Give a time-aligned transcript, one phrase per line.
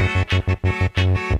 [0.00, 1.39] Música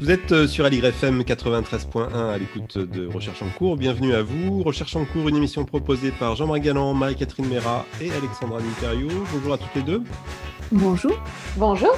[0.00, 3.76] Vous êtes euh, sur AligrefM 93.1 à l'écoute de Recherche en cours.
[3.76, 4.62] Bienvenue à vous.
[4.62, 9.08] Recherche en cours, une émission proposée par Jean-Marc Galland, Marie-Catherine Mera et Alexandra Nitario.
[9.32, 10.02] Bonjour à toutes les deux.
[10.72, 11.12] Bonjour.
[11.56, 11.94] Bonjour.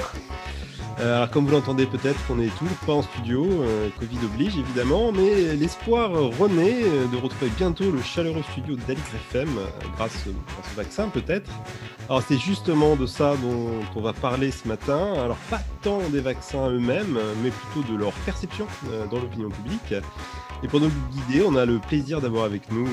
[0.99, 4.57] Euh, alors, comme vous l'entendez peut-être, on est toujours pas en studio, euh, Covid oblige
[4.57, 9.49] évidemment, mais l'espoir renaît de retrouver bientôt le chaleureux studio d'Alix FM,
[9.95, 11.51] grâce, grâce, au vaccin peut-être.
[12.09, 15.13] Alors c'est justement de ça dont on va parler ce matin.
[15.13, 19.93] Alors pas tant des vaccins eux-mêmes, mais plutôt de leur perception euh, dans l'opinion publique.
[20.63, 22.87] Et pour nous guider, on a le plaisir d'avoir avec nous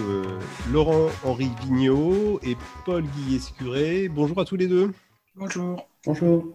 [0.71, 4.11] Laurent-Henri Vigneault et Paul Guillet-Scuré.
[4.11, 4.93] Bonjour à tous les deux.
[5.34, 5.89] Bonjour.
[6.05, 6.55] Bonjour.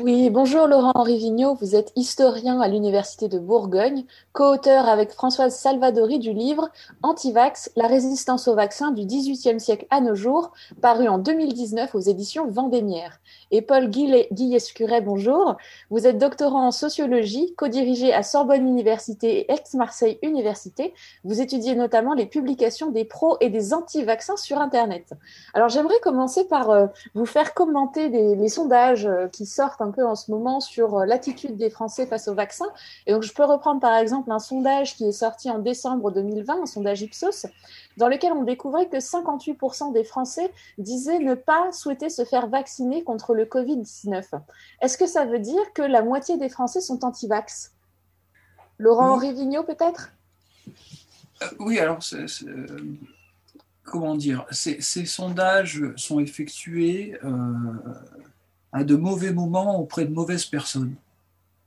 [0.00, 6.20] Oui, bonjour Laurent-Henri Vigneault, vous êtes historien à l'Université de Bourgogne, co-auteur avec Françoise Salvadori
[6.20, 6.70] du livre
[7.02, 12.00] Antivax, la résistance au vaccin du XVIIIe siècle à nos jours, paru en 2019 aux
[12.00, 13.18] éditions Vendémiaire.
[13.50, 15.56] Et Paul Guillescuret, bonjour,
[15.88, 20.92] vous êtes doctorant en sociologie, co-dirigé à Sorbonne Université et Aix-Marseille Université.
[21.24, 25.14] Vous étudiez notamment les publications des pros et des anti-vaccins sur Internet.
[25.54, 30.06] Alors j'aimerais commencer par euh, vous faire commenter les sondages euh, qui sortent un peu
[30.06, 32.66] en ce moment sur euh, l'attitude des Français face au vaccin.
[33.06, 36.62] Et donc, je peux reprendre par exemple un sondage qui est sorti en décembre 2020,
[36.62, 37.46] un sondage Ipsos,
[37.98, 43.02] dans lequel on découvrait que 58% des Français disaient ne pas souhaiter se faire vacciner
[43.02, 44.24] contre le Covid-19.
[44.80, 47.72] Est-ce que ça veut dire que la moitié des Français sont anti-vax?
[48.78, 50.12] Laurent-Henri Vigneault, peut-être?
[51.42, 51.98] Euh, Oui, alors,
[53.82, 54.46] comment dire?
[54.52, 57.52] Ces, sondages sont effectués euh,
[58.72, 60.94] à de mauvais moments auprès de mauvaises personnes.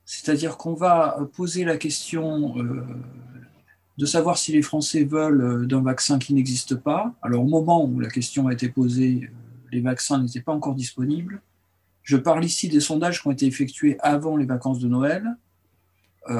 [0.06, 2.86] C'est-à-dire qu'on va poser la question euh,
[3.98, 7.14] de savoir si les Français veulent euh, d'un vaccin qui n'existe pas.
[7.22, 9.28] Alors au moment où la question a été posée, euh,
[9.70, 11.42] les vaccins n'étaient pas encore disponibles.
[12.02, 15.24] Je parle ici des sondages qui ont été effectués avant les vacances de Noël.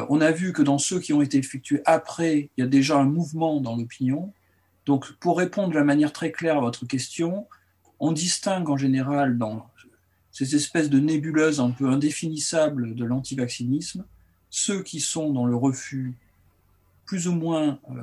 [0.08, 2.98] on a vu que dans ceux qui ont été effectués après, il y a déjà
[2.98, 4.32] un mouvement dans l'opinion.
[4.86, 7.46] Donc pour répondre de la manière très claire à votre question,
[8.00, 9.68] on distingue en général dans
[10.32, 14.04] ces espèces de nébuleuses un peu indéfinissables de l'antivaccinisme,
[14.50, 16.16] ceux qui sont dans le refus
[17.12, 17.94] plus ou moins, euh,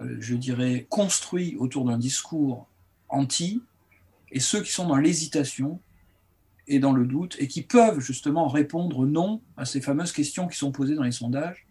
[0.00, 2.66] euh, je dirais, construits autour d'un discours
[3.08, 3.62] anti,
[4.32, 5.78] et ceux qui sont dans l'hésitation
[6.66, 10.58] et dans le doute, et qui peuvent justement répondre non à ces fameuses questions qui
[10.58, 11.68] sont posées dans les sondages.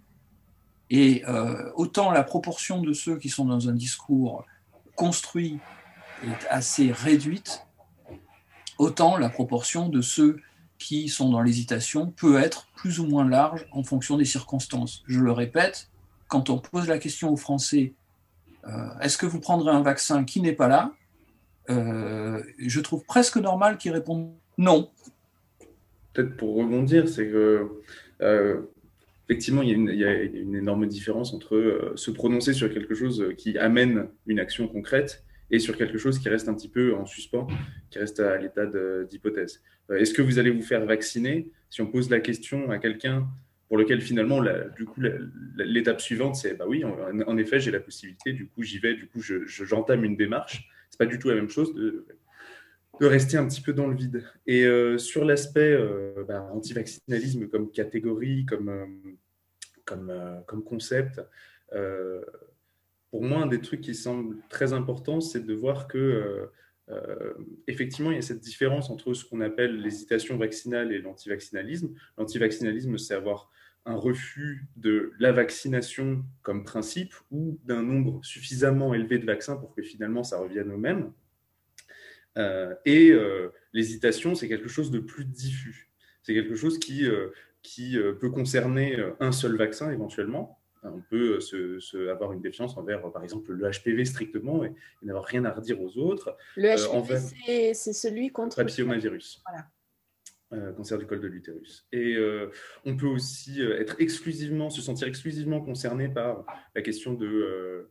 [0.90, 4.46] Et euh, autant la proportion de ceux qui sont dans un discours
[4.96, 5.60] construit
[6.24, 7.68] est assez réduite,
[8.78, 10.40] autant la proportion de ceux
[10.78, 15.04] qui sont dans l'hésitation peut être plus ou moins large en fonction des circonstances.
[15.06, 15.91] Je le répète,
[16.32, 17.94] quand on pose la question aux Français,
[18.66, 18.70] euh,
[19.02, 20.94] est-ce que vous prendrez un vaccin qui n'est pas là
[21.70, 24.90] euh, Je trouve presque normal qu'ils répondent non.
[26.14, 27.70] Peut-être pour rebondir, c'est que
[28.22, 28.62] euh,
[29.28, 33.34] effectivement, il y, il y, a une, énorme différence entre se prononcer sur quelque chose
[33.38, 37.06] qui amène une action concrète et sur quelque chose qui reste un petit peu en
[37.06, 37.48] suspens,
[37.90, 38.66] qui reste à l'état
[39.04, 39.62] d'hypothèse.
[39.94, 41.52] Est-ce que vous allez vous faire vacciner?
[41.70, 43.28] Si on pose la question à quelqu'un
[43.72, 44.44] pour lequel finalement,
[44.76, 45.00] du coup,
[45.56, 49.08] l'étape suivante, c'est bah oui, en, effet, j'ai la possibilité, du coup, j'y vais, du
[49.08, 50.70] coup, j'entame une démarche.
[50.90, 52.06] C'est pas du tout la même chose de,
[53.00, 54.26] de, rester un petit peu dans le vide.
[54.46, 59.16] Et euh, sur l'aspect euh, bah, anti-vaccinalisme comme catégorie, comme,
[59.86, 60.12] comme,
[60.48, 61.22] comme concept,
[63.10, 66.46] pour moi, un des trucs qui semble très important, c'est de voir que euh,
[66.90, 67.34] euh,
[67.68, 71.94] effectivement, il y a cette différence entre ce qu'on appelle l'hésitation vaccinale et l'antivaccinalisme.
[72.18, 73.52] L'antivaccinalisme, c'est avoir
[73.86, 79.74] un refus de la vaccination comme principe ou d'un nombre suffisamment élevé de vaccins pour
[79.74, 81.12] que finalement ça revienne au même.
[82.38, 83.14] Euh, et
[83.74, 85.90] l'hésitation, c'est quelque chose de plus diffus.
[86.24, 87.08] C'est quelque chose qui,
[87.64, 93.02] qui peut concerner un seul vaccin éventuellement, on peut euh, se, avoir une défiance envers,
[93.12, 94.74] par exemple, le HPV strictement et,
[95.04, 96.36] n'avoir rien à redire aux autres.
[96.56, 99.42] Le HPV, euh, c'est celui contre le papillomavirus.
[99.48, 99.68] Voilà.
[100.54, 101.88] Euh, cancer du col de l'utérus.
[101.94, 102.18] Et
[102.84, 106.46] on peut aussi être exclusivement, se sentir exclusivement concerné par
[106.76, 107.90] la question de,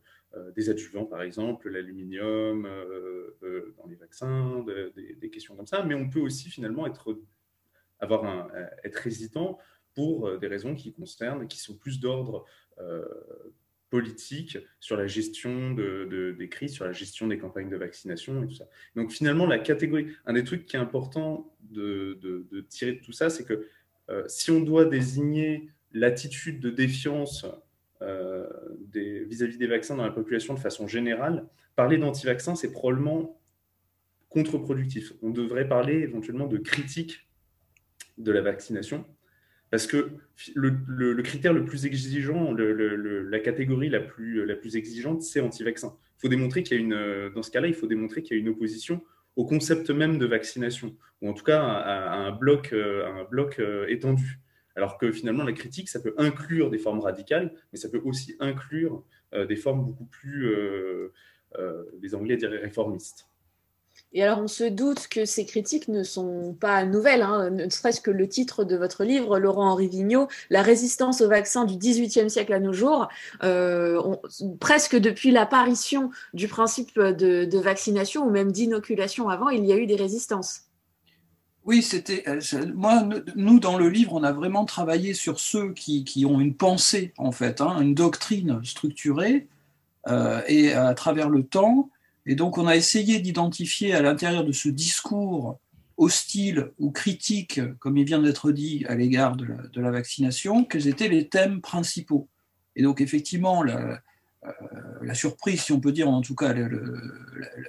[0.55, 2.67] des adjuvants, par exemple, l'aluminium
[3.77, 4.63] dans les vaccins,
[4.95, 5.83] des questions comme ça.
[5.83, 7.19] Mais on peut aussi finalement être
[7.99, 8.47] avoir un,
[8.83, 9.57] être hésitant
[9.95, 12.45] pour des raisons qui concernent, qui sont plus d'ordre
[13.91, 18.47] politique sur la gestion de, des crises, sur la gestion des campagnes de vaccination et
[18.47, 18.67] tout ça.
[18.95, 22.17] Donc finalement, la catégorie, un des trucs qui est important de,
[22.69, 23.67] tirer de tout ça, c'est que
[24.27, 27.45] si on doit désigner l'attitude de défiance
[28.01, 28.47] euh,
[28.93, 33.39] vis-à-vis des, vaccins dans la population de façon générale, parler d'anti-vaccins, c'est probablement
[34.29, 35.13] contre-productif.
[35.21, 37.27] On devrait parler éventuellement de critique
[38.17, 39.05] de la vaccination,
[39.71, 40.11] parce que
[40.53, 45.95] le, critère le plus exigeant, la catégorie la plus, la plus exigeante, c'est anti-vaccin.
[46.17, 48.39] Il faut démontrer qu'il y a une, dans ce cas-là, il faut démontrer qu'il y
[48.39, 49.01] a une opposition
[49.37, 53.59] au concept même de vaccination, ou en tout cas à, un bloc, à un bloc
[53.59, 54.41] euh, étendu.
[54.75, 58.35] Alors que finalement, la critique, ça peut inclure des formes radicales, mais ça peut aussi
[58.39, 59.03] inclure
[59.33, 61.13] euh, des formes beaucoup plus, euh,
[61.57, 63.27] euh, les Anglais diraient réformistes.
[64.13, 68.01] Et alors, on se doute que ces critiques ne sont pas nouvelles, hein, ne serait-ce
[68.01, 72.53] que le titre de votre livre, Laurent-Henri Vigneault, La résistance au vaccin du XVIIIe siècle
[72.53, 73.07] à nos jours.
[74.59, 79.85] presque depuis l'apparition du principe de vaccination ou même d'inoculation avant, il y a eu
[79.85, 80.65] des résistances.
[81.63, 82.41] Oui, c'était euh,
[82.73, 83.07] moi.
[83.35, 87.13] Nous, dans le livre, on a vraiment travaillé sur ceux qui, qui ont une pensée,
[87.17, 89.47] en fait, hein, une doctrine structurée
[90.07, 91.89] euh, et à travers le temps.
[92.25, 95.59] Et donc, on a essayé d'identifier à l'intérieur de ce discours
[95.97, 101.07] hostile ou critique, comme il vient d'être dit, à l'égard de, la vaccination, quels étaient
[101.07, 102.27] les thèmes principaux.
[102.75, 104.01] Et donc, effectivement, la,
[104.45, 106.55] euh, surprise, si on peut dire, en tout cas,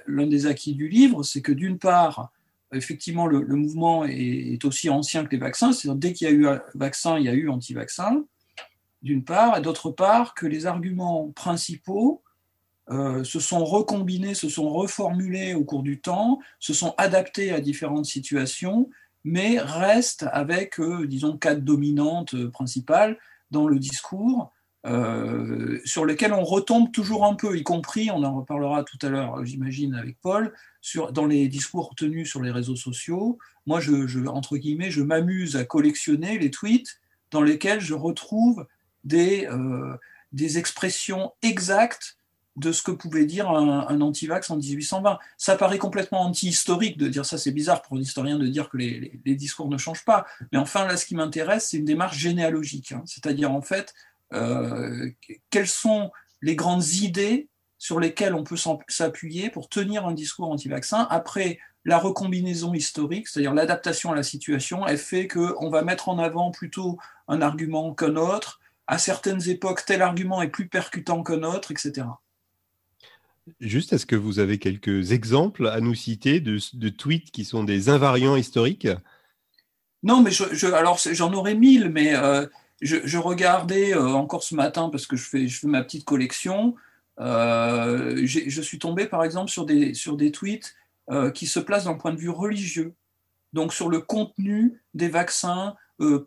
[0.07, 2.31] l'un des acquis du livre, c'est que d'une part,
[2.73, 5.71] effectivement, le, mouvement est, aussi ancien que les vaccins.
[5.71, 8.23] C'est-à-dire, dès qu'il y a eu vaccin, il y a eu anti-vaccin,
[9.03, 12.23] d'une part, et d'autre part, que les arguments principaux
[12.89, 17.61] euh, se sont recombinés, se sont reformulés au cours du temps, se sont adaptés à
[17.61, 18.89] différentes situations,
[19.23, 23.17] mais restent avec, euh, disons, quatre dominantes principales
[23.51, 24.51] dans le discours
[24.85, 29.07] euh, sur lesquels on retombe toujours un peu, y compris, on en reparlera tout à
[29.07, 33.37] l'heure, j'imagine, avec Paul, sur, dans les discours tenus sur les réseaux sociaux.
[33.65, 36.99] Moi, je, entre guillemets, je m'amuse à collectionner les tweets
[37.31, 38.67] dans lesquels je retrouve
[39.05, 39.47] des,
[40.33, 42.17] des expressions exactes
[42.55, 45.17] de ce que pouvait dire un, un anti-vax en 1820.
[45.37, 48.77] Ça paraît complètement anti-historique de dire ça, c'est bizarre pour un historien de dire que
[48.77, 50.25] les, discours ne changent pas.
[50.51, 52.91] Mais enfin, là, ce qui m'intéresse, c'est une démarche généalogique.
[52.91, 53.01] Hein.
[53.05, 53.93] C'est-à-dire, en fait,
[54.33, 55.09] euh,
[55.49, 56.11] quelles sont
[56.41, 57.47] les grandes idées
[57.83, 58.55] sur lesquelles on peut
[58.87, 61.05] s'appuyer pour tenir un discours anti-vaccin.
[61.09, 66.17] Après, la recombinaison historique, c'est-à-dire l'adaptation à la situation, elle fait qu'on va mettre en
[66.17, 66.97] avant plutôt
[67.27, 68.61] un argument qu'un autre.
[68.87, 72.07] À certaines époques, tel argument est plus percutant qu'un autre, etc.
[73.59, 77.89] Juste, est-ce que vous avez quelques exemples à nous citer de, tweets qui sont des
[77.89, 78.87] invariants historiques?
[80.01, 80.31] Non, mais
[80.73, 82.45] alors j'en aurais mille, mais euh,
[82.81, 86.75] je, regardais euh, encore ce matin parce que je fais, ma petite collection.
[87.19, 90.75] Euh, je suis tombé par exemple sur des, sur des tweets
[91.33, 92.93] qui se placent d'un point de vue religieux,
[93.51, 95.75] donc sur le contenu des vaccins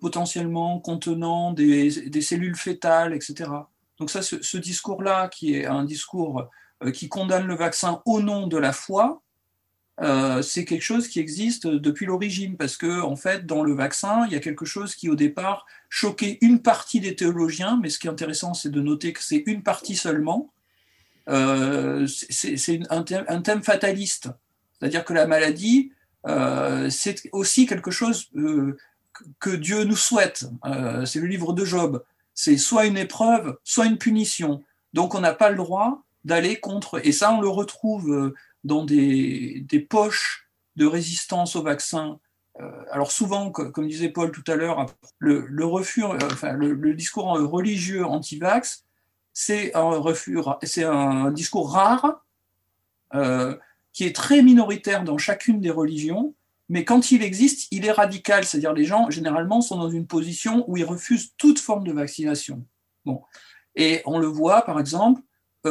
[0.01, 3.51] potentiellement contenant des, des, cellules fétales, etc.
[3.99, 6.47] Donc ça, ce discours-là, qui est un discours
[6.93, 9.23] qui condamne le vaccin au nom de la foi,
[10.03, 14.27] euh, c'est quelque chose qui existe depuis l'origine, parce que en fait, dans le vaccin,
[14.27, 17.99] il y a quelque chose qui au départ choquait une partie des théologiens, mais ce
[17.99, 20.53] qui est intéressant, c'est de noter que c'est une partie seulement.
[21.29, 24.29] Euh, c'est un, thème fataliste,
[24.79, 25.93] c'est-à-dire que la maladie,
[26.27, 28.77] euh, c'est aussi quelque chose euh,
[29.41, 30.45] que Dieu nous souhaite.
[30.67, 32.05] Euh, c'est le livre de Job.
[32.35, 34.63] C'est soit une épreuve, soit une punition.
[34.93, 37.01] Donc on n'a pas le droit d'aller contre.
[37.07, 42.19] Et ça, on le retrouve dans des, poches de résistance au vaccin.
[42.61, 44.87] Euh, alors souvent, comme disait Paul tout à l'heure,
[45.19, 48.85] le, refus, euh, enfin, le, discours religieux anti-vax,
[49.33, 50.03] c'est un
[50.63, 52.25] c'est un discours rare
[53.15, 53.57] euh,
[53.93, 56.35] qui est très minoritaire dans chacune des religions,
[56.69, 60.65] mais quand il existe, il est radical, c'est-à-dire les gens généralement sont dans une position
[60.69, 62.65] où ils refusent toute forme de vaccination.
[63.05, 63.23] Bon,
[63.77, 65.21] et on le voit par exemple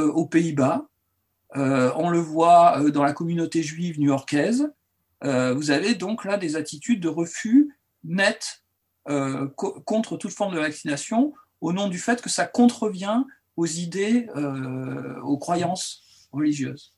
[0.02, 0.88] aux Pays-Bas,
[1.56, 4.72] euh, on le voit euh, dans la communauté juive new-yorkaise.
[5.24, 8.62] Euh, vous avez donc là des attitudes de refus net
[9.56, 13.24] contre toute forme de vaccination au nom du fait que ça contrevient
[13.56, 14.28] aux idées,
[15.22, 16.96] aux croyances religieuses.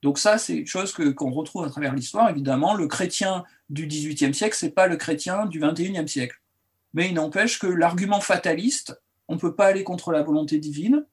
[0.00, 2.30] Donc ça, c'est une chose qu'on retrouve à travers l'histoire.
[2.30, 6.40] Évidemment, le chrétien du XVIIIe siècle, c'est pas le chrétien du XXIe siècle.
[6.92, 11.04] Mais il n'empêche que l'argument fataliste, on ne peut pas aller contre la volonté divine,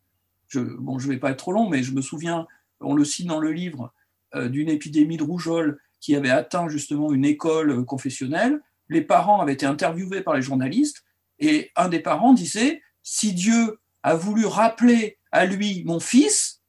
[0.52, 2.48] je, ne vais pas être trop long, mais je me souviens,
[2.80, 3.94] on le cite dans le livre,
[4.36, 8.62] euh, d'une épidémie de rougeole qui avait atteint justement une école confessionnelle.
[8.90, 11.06] les parents avaient été interviewés par les journalistes
[11.40, 16.62] et un des parents disait si Dieu a voulu rappeler à lui mon fils,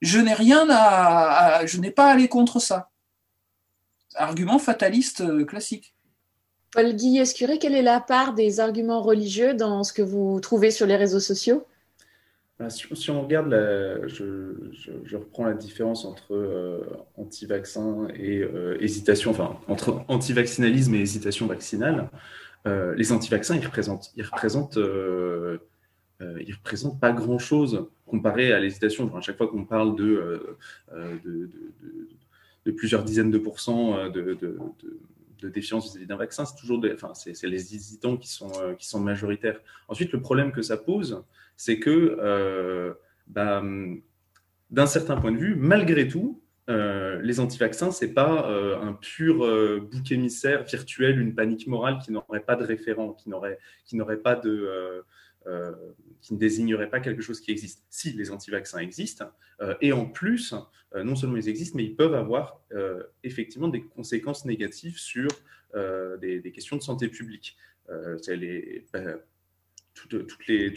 [0.00, 2.90] je n'ai rien à, je n'ai pas à aller contre ça.
[4.16, 5.94] Argument fataliste euh, classique.
[6.72, 10.70] Paul Guy Escuré, quelle est la part des arguments religieux dans ce que vous trouvez
[10.70, 11.64] sur les réseaux sociaux?
[12.68, 13.50] Si, on regarde,
[14.06, 16.80] je, reprends la différence entre euh,
[17.16, 22.10] anti-vaccin et euh, hésitation, enfin entre anti-vaccinalisme et hésitation vaccinale.
[22.66, 24.78] Euh, les anti-vaccins, ils représentent, ils représentent,
[26.20, 29.14] ils représentent pas grand-chose comparé à l'hésitation.
[29.16, 30.56] à chaque fois qu'on parle de
[32.76, 34.38] plusieurs dizaines de pourcents de,
[35.42, 39.00] de défiance vis-à-vis d'un vaccin, c'est toujours enfin, c'est, les hésitants qui sont, qui sont
[39.00, 39.60] majoritaires.
[39.88, 41.22] Ensuite, le problème que ça pose,
[41.56, 42.94] c'est que, euh,
[43.26, 43.62] bah,
[44.70, 48.94] d'un certain point de vue, malgré tout, euh, les anti-vaccins, ce n'est pas euh, un
[48.94, 49.38] pur
[49.82, 54.18] bouc émissaire virtuel, une panique morale qui n'aurait pas de référent, qui n'aurait, qui n'aurait
[54.18, 55.04] pas de,
[56.22, 57.84] qui ne désignerait pas quelque chose qui existe.
[57.90, 59.30] Si les anti-vaccins existent,
[59.82, 60.54] et en plus,
[60.94, 62.62] non seulement ils existent, mais ils peuvent avoir
[63.22, 65.28] effectivement des conséquences négatives sur
[65.74, 67.58] des, questions de santé publique.
[68.22, 68.86] c'est les,
[69.94, 70.08] tout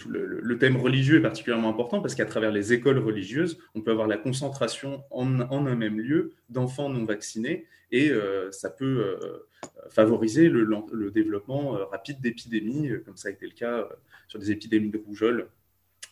[0.09, 4.07] le, thème religieux est particulièrement important parce qu'à travers les écoles religieuses, on peut avoir
[4.07, 9.47] la concentration en, un même lieu d'enfants non vaccinés et euh, ça peut euh,
[9.89, 13.87] favoriser le, développement euh, rapide d'épidémies, comme ça a été le cas
[14.27, 15.47] sur des épidémies de rougeole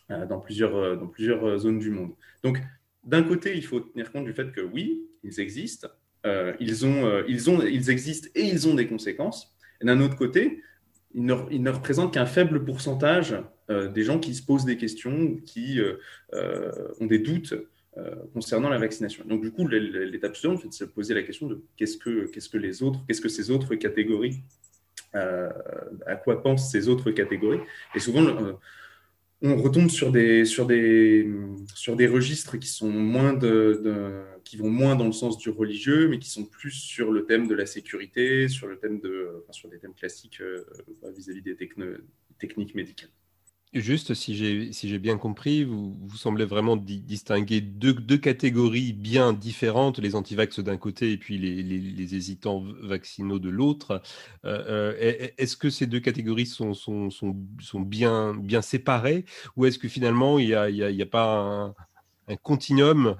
[0.08, 2.12] dans, plusieurs, zones du monde.
[2.42, 2.60] Donc,
[3.04, 5.88] d'un côté, il faut tenir compte du fait que oui, ils existent,
[6.24, 6.86] ils,
[7.28, 9.56] ils existent et ils ont des conséquences.
[9.80, 10.62] Et d'un autre côté,
[11.16, 11.24] il
[11.62, 13.34] ne, représente qu'un faible pourcentage
[13.70, 15.94] euh, des gens qui se posent des questions, qui euh,
[16.34, 16.70] euh,
[17.00, 17.54] ont des doutes
[18.34, 19.24] concernant la vaccination.
[19.26, 22.50] Donc du coup, l'étape suivante, c'est de se poser la question de qu'est-ce que, qu'est-ce
[22.50, 24.42] que les autres, qu'est-ce que ces autres catégories,
[25.14, 27.60] à quoi pensent ces autres catégories.
[27.94, 28.58] Et souvent,
[29.52, 31.30] on retombe sur des, sur, des,
[31.74, 36.08] sur des registres qui, sont moins de, qui vont moins dans le sens du religieux,
[36.08, 39.68] mais qui sont plus sur le thème de la sécurité, sur, le thème de, sur
[39.68, 40.64] des thèmes classiques euh,
[41.16, 43.10] vis-à-vis des techniques médicales.
[43.80, 50.60] Juste, si j'ai bien compris, vous, semblez vraiment distinguer deux, catégories bien différentes, les antivax
[50.60, 54.00] d'un côté et puis les, hésitants vaccinaux de l'autre.
[54.46, 56.72] Euh, euh, est-ce que ces deux catégories sont,
[57.76, 61.74] bien, séparées ou est-ce que finalement il n'y a, y a, pas
[62.28, 63.14] un, continuum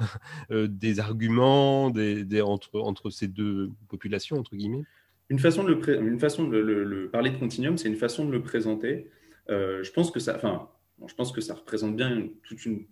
[0.50, 1.92] euh, des arguments
[2.34, 4.84] entre, ces deux populations, entre guillemets?
[5.28, 9.10] Une façon de, parler de continuum, c'est une façon de le présenter.
[9.50, 10.69] Euh, je pense que ça, enfin,
[11.07, 12.87] je pense que ça représente bien toute une,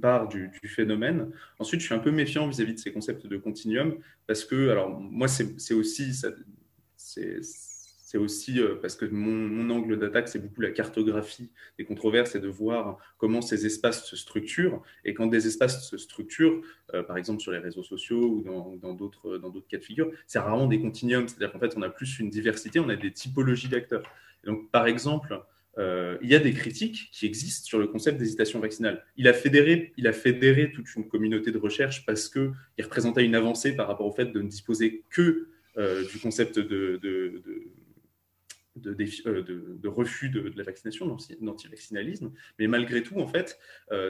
[0.00, 1.30] part du, phénomène.
[1.58, 3.96] Ensuite, je suis un peu méfiant vis-à-vis de ces concepts de continuum
[4.26, 6.12] parce que, alors, moi, c'est aussi,
[6.96, 12.40] c'est aussi euh, parce que mon, angle d'attaque, c'est beaucoup la cartographie des controverses et
[12.40, 14.82] de voir comment ces espaces se structurent.
[15.04, 16.62] Et quand des espaces se structurent,
[16.94, 18.42] euh, par exemple sur les réseaux sociaux ou
[18.80, 21.28] dans d'autres dans d'autres cas de figure, c'est rarement des continuums.
[21.28, 24.04] C'est-à-dire qu'en fait, on a plus une diversité, on a des typologies d'acteurs
[24.70, 25.42] par exemple,
[25.78, 29.04] euh, il y a des critiques qui existent sur le concept d'hésitation vaccinale.
[29.16, 29.92] Il a, fédéré,
[30.72, 34.40] toute une communauté de recherche parce qu'il représentait une avancée par rapport au fait de
[34.40, 37.00] ne disposer que euh, du concept de,
[38.86, 42.32] euh, refus de, la vaccination, d'antivaccinalisme.
[42.58, 43.58] Mais malgré tout, en fait,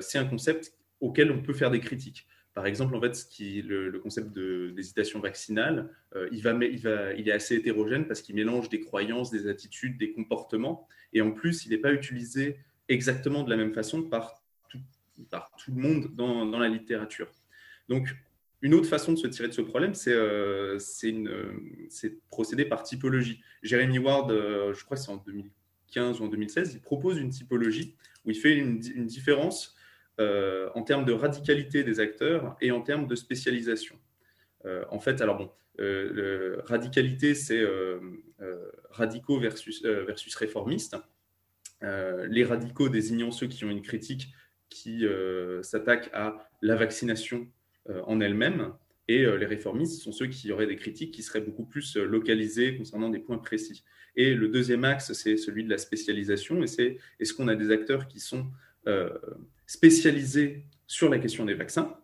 [0.00, 2.26] c'est un concept auquel on peut faire des critiques.
[2.54, 6.46] Par exemple, en fait, le, concept d'hésitation vaccinale, euh, il,
[7.28, 10.86] est assez hétérogène parce qu'il mélange des croyances, des attitudes, des comportements.
[11.12, 12.58] Et en plus, il n'est pas utilisé
[12.88, 14.78] exactement de la même façon par tout,
[15.74, 17.28] le monde dans, la littérature.
[17.88, 18.14] Donc,
[18.62, 23.42] une autre façon de se tirer de ce problème, c'est euh, de procéder par typologie.
[23.64, 27.30] Jeremy Ward, euh, je crois que c'est en 2015 ou en 2016, il propose une
[27.30, 29.73] typologie où il fait une différence
[30.20, 33.98] euh, en termes de radicalité des acteurs et en termes de spécialisation.
[34.64, 37.64] Euh, en fait, alors bon, euh, radicalité, c'est
[38.90, 40.96] radicaux versus, versus réformistes.
[41.82, 44.32] les radicaux désignant ceux qui ont une critique
[44.68, 45.04] qui
[45.62, 47.48] s'attaque à la vaccination
[47.88, 48.72] en elle-même,
[49.08, 53.10] et les réformistes sont ceux qui auraient des critiques qui seraient beaucoup plus localisées concernant
[53.10, 53.84] des points précis.
[54.16, 57.70] Et le deuxième axe, c'est celui de la spécialisation, et c'est est-ce qu'on a des
[57.70, 58.46] acteurs qui sont
[59.66, 61.96] spécialisé sur la question des vaccins.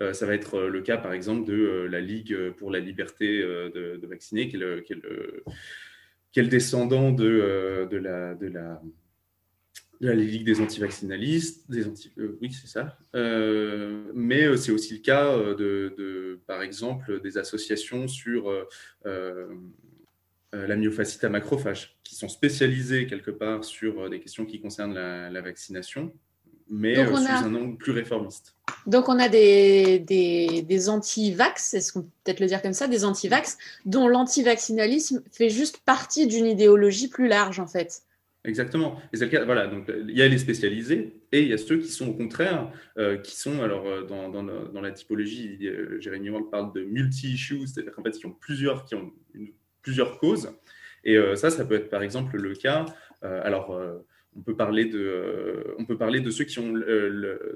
[0.00, 2.80] Euh, ça va être euh, le cas, par exemple, de euh, la Ligue pour la
[2.80, 7.86] liberté de, vacciner, qui est le, descendant de,
[10.00, 11.70] la Ligue des antivaccinalistes.
[11.70, 12.98] Des anti, oui, c'est ça.
[14.14, 18.50] mais c'est aussi le cas de, par exemple, des associations sur
[20.52, 25.40] la myofasciite à macrophages, qui sont spécialisés quelque part sur des questions qui concernent la,
[25.40, 26.12] vaccination,
[26.68, 28.56] mais sous un angle plus réformiste.
[28.86, 32.88] Donc on a des, des, des anti-vax, est-ce qu'on peut peut-être le dire comme ça,
[32.88, 38.02] des anti-vax, dont l'antivaccinalisme fait juste partie d'une idéologie plus large en fait.
[38.44, 38.98] Exactement.
[39.12, 41.58] Et c'est le cas, voilà, donc il y a les spécialisés et il y a
[41.58, 45.58] ceux qui sont au contraire, euh, qui sont, alors euh, dans, dans, dans, la typologie,
[45.64, 49.12] euh, Jérémy Wang parle de multi-issues, c'est-à-dire qu'en fait, qui ont plusieurs, qui ont
[49.82, 50.52] plusieurs causes.
[51.04, 52.84] Et ça, ça peut être par exemple le cas,
[53.22, 53.80] alors
[54.36, 56.74] on peut parler de, euh, on peut parler de ceux qui, ont,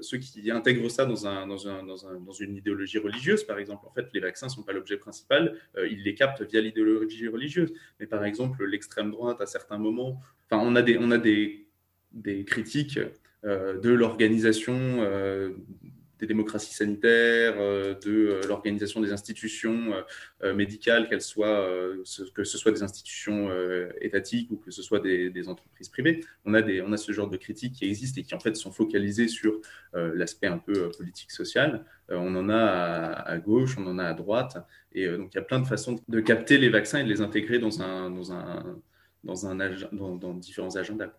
[0.01, 3.59] ceux qui intègrent ça dans, un, dans, un, dans, un, dans, une idéologie religieuse, par
[3.59, 3.85] exemple.
[3.87, 7.27] En fait, les vaccins ne sont pas l'objet principal, euh, ils les captent via l'idéologie
[7.27, 7.73] religieuse.
[7.99, 11.65] Mais par exemple, l'extrême droite, à certains moments, enfin, on a des, on a des,
[12.11, 12.99] des critiques
[13.45, 15.01] euh, de l'organisation
[16.19, 19.93] des démocraties sanitaires, euh, de euh, l'organisation des institutions
[20.43, 21.67] euh, médicales, qu'elles soient,
[22.33, 23.49] que ce soit des institutions
[24.01, 26.23] étatiques ou que ce soit des, entreprises privées.
[26.45, 28.55] On a, des, on a ce genre de critiques qui existent et qui en fait
[28.55, 29.59] sont focalisées sur
[29.93, 31.85] l'aspect un peu politique-social.
[32.09, 34.57] on en a à, gauche, on en a à droite.
[34.93, 37.21] Et donc il y a plein de façons de capter les vaccins et de les
[37.21, 38.79] intégrer dans, un, dans, un,
[39.23, 41.13] dans, un, dans différents agendas.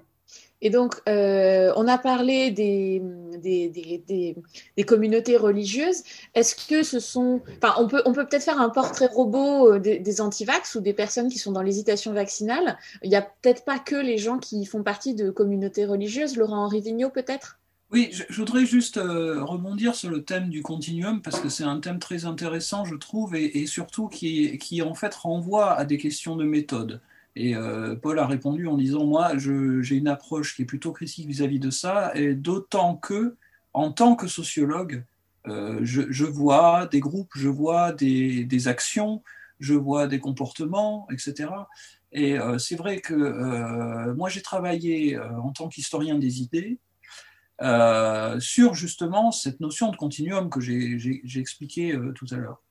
[0.63, 3.03] Et donc, euh, on a parlé des,
[3.39, 6.03] des, communautés religieuses.
[6.35, 7.43] Est-ce que ce sont.
[7.63, 10.95] Enfin, on peut, on peut peut-être faire un portrait robot euh, des, antivax ou des
[10.95, 12.79] personnes qui sont dans l'hésitation vaccinale.
[13.03, 16.37] Il n'y a peut-être pas que les gens qui font partie de communautés religieuses.
[16.37, 17.59] Laurent-Henri Vigneault, peut-être?
[17.93, 21.79] Oui, je, voudrais juste euh, rebondir sur le thème du continuum parce que c'est un
[21.79, 25.99] thème très intéressant, je trouve, et, et surtout qui, qui en fait renvoie à des
[25.99, 27.01] questions de méthode.
[27.37, 31.29] Et euh, Paul a répondu en disant Moi, j'ai une approche qui est plutôt critique
[31.29, 33.37] vis-à-vis de ça, et d'autant que,
[33.75, 35.05] en tant que sociologue,
[35.47, 39.23] euh, je, vois des groupes, je vois des, actions,
[39.61, 41.51] je vois des comportements, etc.
[42.11, 46.79] Et euh, c'est vrai que moi, j'ai travaillé en tant qu'historien des idées
[48.41, 52.63] sur justement cette notion de continuum que j'ai expliqué tout à l'heure.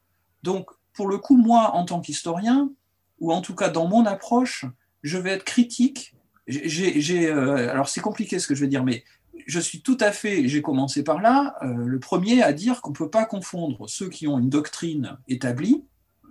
[0.41, 2.71] Donc, pour le coup, moi, en tant qu'historien,
[3.19, 4.65] ou en tout cas dans mon approche,
[5.03, 6.15] je vais être critique.
[6.49, 9.03] Euh, alors c'est compliqué ce que je vais dire, mais
[9.47, 12.91] je suis tout à fait, j'ai commencé par là, euh, le premier à dire qu'on
[12.91, 15.83] ne peut pas confondre ceux qui ont une doctrine établie,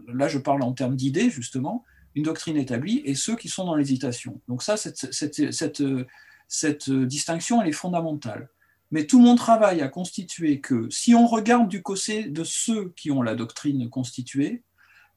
[0.08, 3.74] là je parle en termes d'idées justement, une doctrine établie, et ceux qui sont dans
[3.74, 4.40] l'hésitation.
[4.48, 5.10] Donc ça, cette,
[6.48, 8.48] cette distinction, elle est fondamentale.
[8.90, 13.10] Mais tout mon travail a constitué que si on regarde du côté de ceux qui
[13.10, 14.62] ont la doctrine constituée,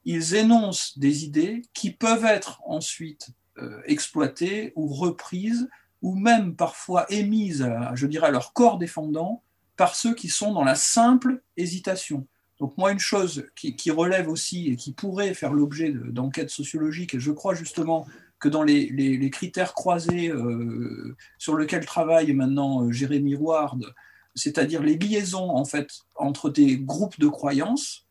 [0.07, 5.67] ils énoncent des idées qui peuvent être ensuite euh, exploitées ou reprises
[6.01, 9.43] ou même parfois émises, je dirais, à leur corps défendant
[9.75, 12.25] par ceux qui sont dans la simple hésitation.
[12.59, 17.19] Donc moi, une chose qui, relève aussi et qui pourrait faire l'objet d'enquêtes sociologiques, et
[17.19, 18.07] je crois justement
[18.39, 23.93] que dans les, critères croisés euh, sur lesquels travaille maintenant euh, Jérémy Ward,
[24.35, 28.06] c'est-à-dire les liaisons en fait entre des groupes de croyances,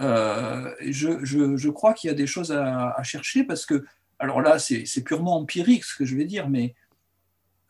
[0.00, 3.84] euh, je, je, je, crois qu'il y a des choses à, à, chercher parce que,
[4.18, 6.74] alors là, c'est purement empirique ce que je vais dire, mais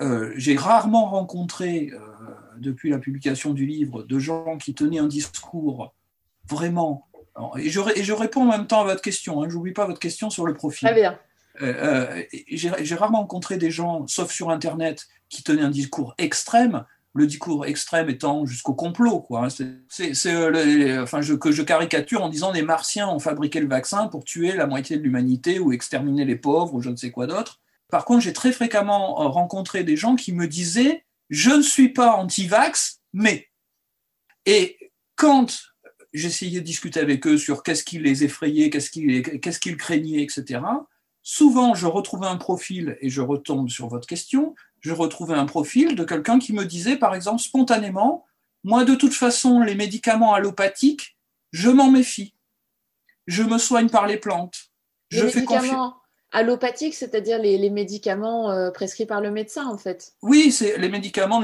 [0.01, 1.99] euh, j'ai rarement rencontré, euh,
[2.59, 5.95] depuis la publication du livre, de gens qui tenaient un discours
[6.49, 7.09] vraiment.
[7.59, 9.87] Et je, et je réponds en même temps à votre question, hein, je n'oublie pas
[9.87, 10.89] votre question sur le profil.
[10.89, 11.19] Très bien.
[12.51, 17.67] J'ai rarement rencontré des gens, sauf sur Internet, qui tenaient un discours extrême le discours
[17.67, 19.21] extrême étant jusqu'au complot.
[19.21, 19.49] Quoi.
[19.51, 24.09] C'est, euh, enfin, je, que je caricature en disant les Martiens ont fabriqué le vaccin
[24.09, 27.27] pour tuer la moitié de l'humanité ou exterminer les pauvres ou je ne sais quoi
[27.27, 27.61] d'autre.
[27.91, 31.91] Par contre, j'ai très fréquemment euh, rencontré des gens qui me disaient je ne suis
[31.91, 33.49] pas anti-vax, mais.
[34.45, 35.63] Et quand
[36.13, 40.23] j'essayais de discuter avec eux sur qu'est-ce qui les effrayait, qu'est-ce qu'ils qu'est-ce qu'ils craignaient,
[40.23, 40.61] etc.,
[41.23, 45.95] souvent je retrouvais un profil, et je retombe sur votre question, je retrouvais un profil
[45.95, 48.27] de quelqu'un qui me disait, par exemple, spontanément,
[48.65, 51.17] moi, de toute façon, les médicaments allopathiques,
[51.53, 52.35] je m'en méfie.
[53.27, 54.57] Je me soigne par les plantes.
[55.11, 55.95] Les je médicaments
[56.33, 61.43] allopathiques, c'est-à-dire les, médicaments euh, prescrits par le médecin, en fait Oui, c'est les médicaments,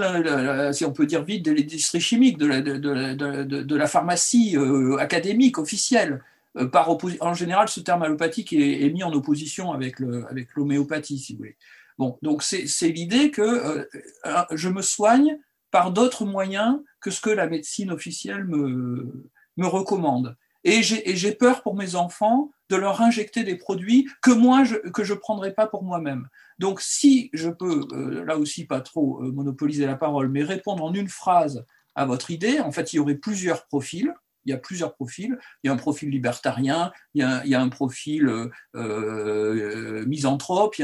[0.73, 6.23] si on peut dire vite, de l'industrie chimique, de la, de, pharmacie euh, académique, officielle.
[6.57, 6.89] Euh, par
[7.21, 11.39] en général, ce terme allopathique est, est mis en opposition avec l'homéopathie, avec si vous
[11.39, 11.57] voulez.
[11.99, 15.39] Bon, donc c'est l'idée que euh, je me soigne
[15.71, 20.37] par d'autres moyens que ce que la médecine officielle me, me recommande.
[20.65, 25.05] Et j'ai peur pour mes enfants de leur injecter des produits que moi, je, que
[25.05, 26.29] je ne prendrai pas pour moi-même.
[26.59, 30.85] Donc si je peux, euh, là aussi pas trop euh, monopoliser la parole, mais répondre
[30.85, 34.13] en une phrase à votre idée, en fait, il y aurait plusieurs profils.
[34.45, 35.39] Il y a plusieurs profils.
[35.63, 38.51] Il y a un profil libertarien, il y a, il y a un profil euh,
[38.75, 40.75] euh, misanthrope,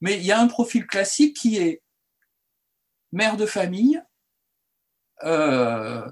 [0.00, 1.82] mais il y a un profil classique qui est
[3.12, 4.02] mère de famille,
[5.24, 6.08] euh,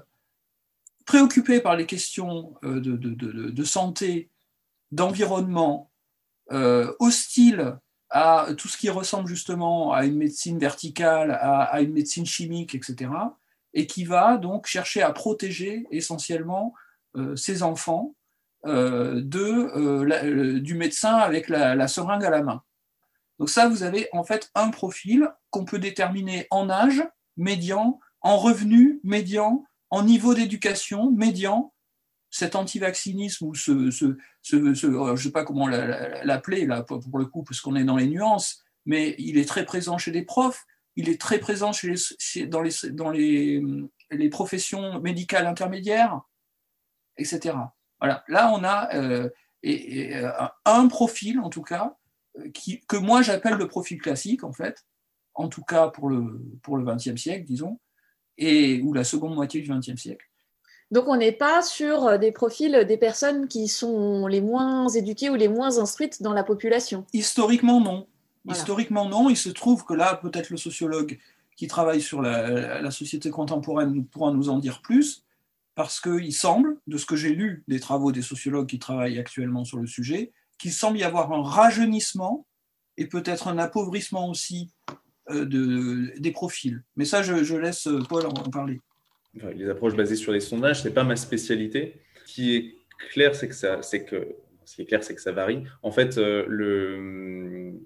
[1.05, 4.29] préoccupé par les questions de, de, de, de santé,
[4.91, 5.91] d'environnement,
[6.99, 12.75] hostile à tout ce qui ressemble justement à une médecine verticale, à, une médecine chimique,
[12.75, 13.11] etc.,
[13.73, 16.73] et qui va donc chercher à protéger essentiellement
[17.17, 18.15] euh, ses enfants
[18.65, 22.61] euh, de, euh, du médecin avec la, seringue à la main.
[23.39, 27.03] Donc ça, vous avez en fait un profil qu'on peut déterminer en âge
[27.37, 31.73] médian, en revenu médian, en niveau d'éducation médian,
[32.29, 37.43] cet antivaccinisme ou ce, ce je ne sais pas comment l'appeler là pour le coup
[37.43, 40.65] parce qu'on est dans les nuances, mais il est très présent chez les profs,
[40.99, 43.61] il est très présent chez les, chez, dans, les, dans les,
[44.11, 46.21] les, professions médicales intermédiaires,
[47.17, 47.55] etc.
[47.99, 49.29] Voilà, là on a euh,
[49.63, 50.29] et, et,
[50.65, 51.95] un profil en tout cas
[52.53, 54.85] qui, que moi j'appelle le profil classique en fait,
[55.33, 57.79] en tout cas pour le, pour le XXe siècle disons,
[58.37, 60.25] et, ou la seconde moitié du XXe siècle
[60.91, 65.29] donc, on n'est pas sur euh, des profils des personnes qui sont les moins éduquées
[65.29, 67.05] ou les moins instruites dans la population?
[67.13, 68.07] Historiquement, non.
[68.49, 68.59] Voilà.
[68.59, 69.29] Historiquement, non.
[69.29, 71.17] Il se trouve que là, peut-être le sociologue
[71.55, 75.25] qui travaille sur la, la, société contemporaine pourra nous en dire plus,
[75.75, 79.65] parce qu'il semble, de ce que j'ai lu des travaux des sociologues qui travaillent actuellement
[79.65, 82.45] sur le sujet, qu'il semble y avoir un rajeunissement
[82.97, 84.71] et peut-être un appauvrissement aussi
[85.29, 86.83] euh, de, des profils.
[86.95, 88.79] Mais ça, je, je laisse Paul en parler
[89.33, 92.01] les approches basées sur les sondages, c'est pas ma spécialité.
[92.25, 92.75] Ce qui est
[93.11, 94.35] clair, c'est que ça, c'est que,
[94.65, 95.63] ce qui est clair, c'est que ça varie.
[95.83, 97.79] En fait, euh, le,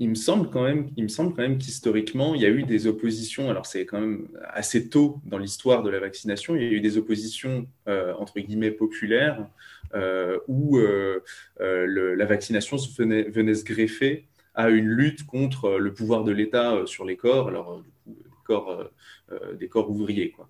[0.00, 2.62] il me semble quand même, il me semble quand même qu'historiquement, il y a eu
[2.62, 3.50] des oppositions.
[3.50, 6.80] Alors c'est quand même assez tôt dans l'histoire de la vaccination, il y a eu
[6.80, 9.48] des oppositions euh, entre guillemets populaires
[9.94, 11.20] euh, où euh,
[11.58, 17.16] la vaccination venait, se greffer à une lutte contre le pouvoir de l'État sur les
[17.16, 17.48] corps.
[17.48, 18.90] Alors du coup, corps,
[19.32, 20.30] euh, des corps ouvriers.
[20.30, 20.48] Quoi.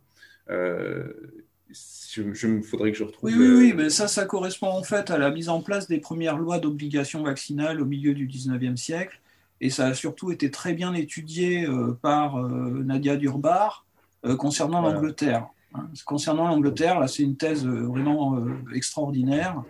[1.71, 3.31] Je, je faudrait que je retrouve.
[3.31, 5.99] Oui, oui, oui, mais ça, ça correspond en fait à la mise en place des
[5.99, 9.21] premières lois d'obligation vaccinale au milieu du 19e siècle.
[9.61, 13.85] Et ça a surtout été très bien étudié euh, par euh, Nadia Durbar
[14.25, 14.97] euh, concernant voilà.
[14.97, 15.49] l'Angleterre.
[15.75, 15.89] Hein.
[16.07, 18.43] Concernant l'Angleterre, là, c'est une thèse vraiment
[18.75, 19.63] extraordinaire.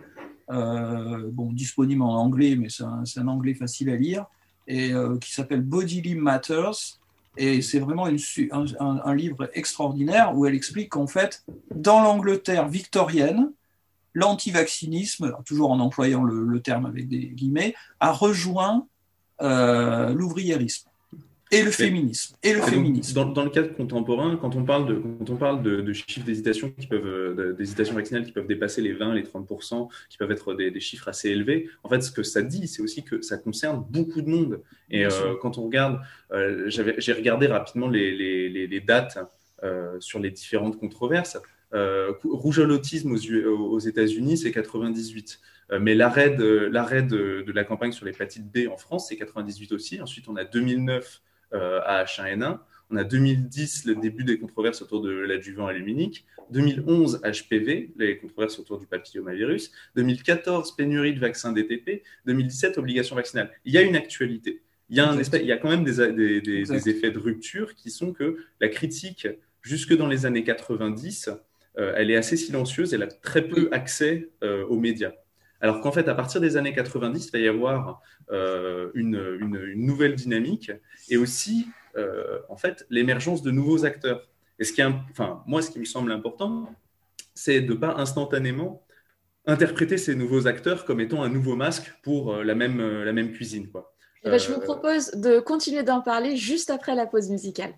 [0.47, 4.25] bon, disponible en anglais, mais c'est un, un, anglais facile à lire,
[4.67, 6.98] et qui s'appelle Bodily Matters
[7.39, 13.51] et c'est vraiment un, livre extraordinaire où elle explique qu'en fait, dans l'Angleterre victorienne,
[14.13, 18.87] l'antivaccinisme, toujours en employant le, le, terme avec des guillemets, a rejoint
[19.41, 20.88] euh, l'ouvriérisme
[21.51, 22.35] et le féminisme.
[22.43, 23.13] Et le féminisme.
[23.15, 26.25] Dans, dans, le cadre contemporain, quand on parle de, quand on parle de, de chiffres
[26.25, 30.53] d'hésitation qui peuvent, d'hésitation vaccinale qui peuvent dépasser les 20, les 30%, qui peuvent être
[30.53, 33.37] des, des, chiffres assez élevés, en fait, ce que ça dit, c'est aussi que ça
[33.37, 34.61] concerne beaucoup de monde.
[34.91, 35.99] Et euh, quand on regarde,
[36.31, 39.17] euh, j'ai regardé rapidement les, les, les dates
[39.63, 41.37] euh, sur les différentes controverses.
[41.73, 45.39] Euh, rougeolotisme aux, aux États-Unis, c'est 98.
[45.71, 49.71] Euh, mais l'arrêt de, de, de, la campagne sur l'hépatite B en France, c'est 98
[49.73, 50.01] aussi.
[50.01, 51.07] Ensuite, on a 2009 euh,
[51.53, 52.59] à H1N1.
[52.91, 56.25] On a 2010, le début des controverses autour de l'adjuvant aluminique.
[56.51, 59.71] 2011, HPV, les controverses autour du papillomavirus.
[59.95, 62.03] 2014, pénurie de vaccins DTP.
[62.25, 63.51] 2017, obligation vaccinale.
[63.65, 64.61] Il y a une actualité.
[64.89, 67.11] Il y a, un espèce, il y a quand même des, des, des, des, effets
[67.11, 69.27] de rupture qui sont que la critique,
[69.61, 71.29] jusque dans les années 90,
[71.77, 75.11] euh, elle est assez silencieuse, elle a très peu accès euh, aux médias.
[75.61, 79.55] Alors qu'en fait, à partir des années 90, il va y avoir euh, une, une,
[79.55, 80.71] une, nouvelle dynamique
[81.09, 81.67] et aussi,
[81.97, 84.27] euh, en fait, l'émergence de nouveaux acteurs.
[84.57, 86.73] Et ce qui est, enfin, moi, ce qui me semble important,
[87.33, 88.85] c'est de pas instantanément
[89.45, 93.31] interpréter ces nouveaux acteurs comme étant un nouveau masque pour euh, la même, la même
[93.31, 93.69] cuisine.
[93.69, 93.93] Quoi.
[94.23, 97.73] Eh ben, je vous propose de continuer d'en parler juste après la pause musicale.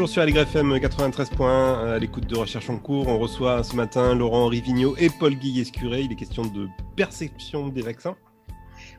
[0.00, 3.06] Toujours sur FM 93.1 à l'écoute de Recherche en cours.
[3.08, 6.00] On reçoit ce matin Laurent Rivigno et Paul Guillescuré.
[6.00, 8.16] Il est question de perception des vaccins.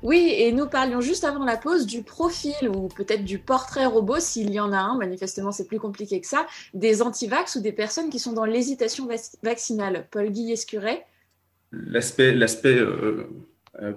[0.04, 4.20] Oui, et nous parlions juste avant la pause du profil ou peut-être du portrait robot,
[4.20, 7.72] s'il y en a un, manifestement c'est plus compliqué que ça, des antivax ou des
[7.72, 9.10] personnes qui sont dans l'hésitation
[9.42, 10.06] vaccinale.
[10.12, 11.02] Paul Guillescuré
[11.72, 13.26] L'aspect l'aspect euh,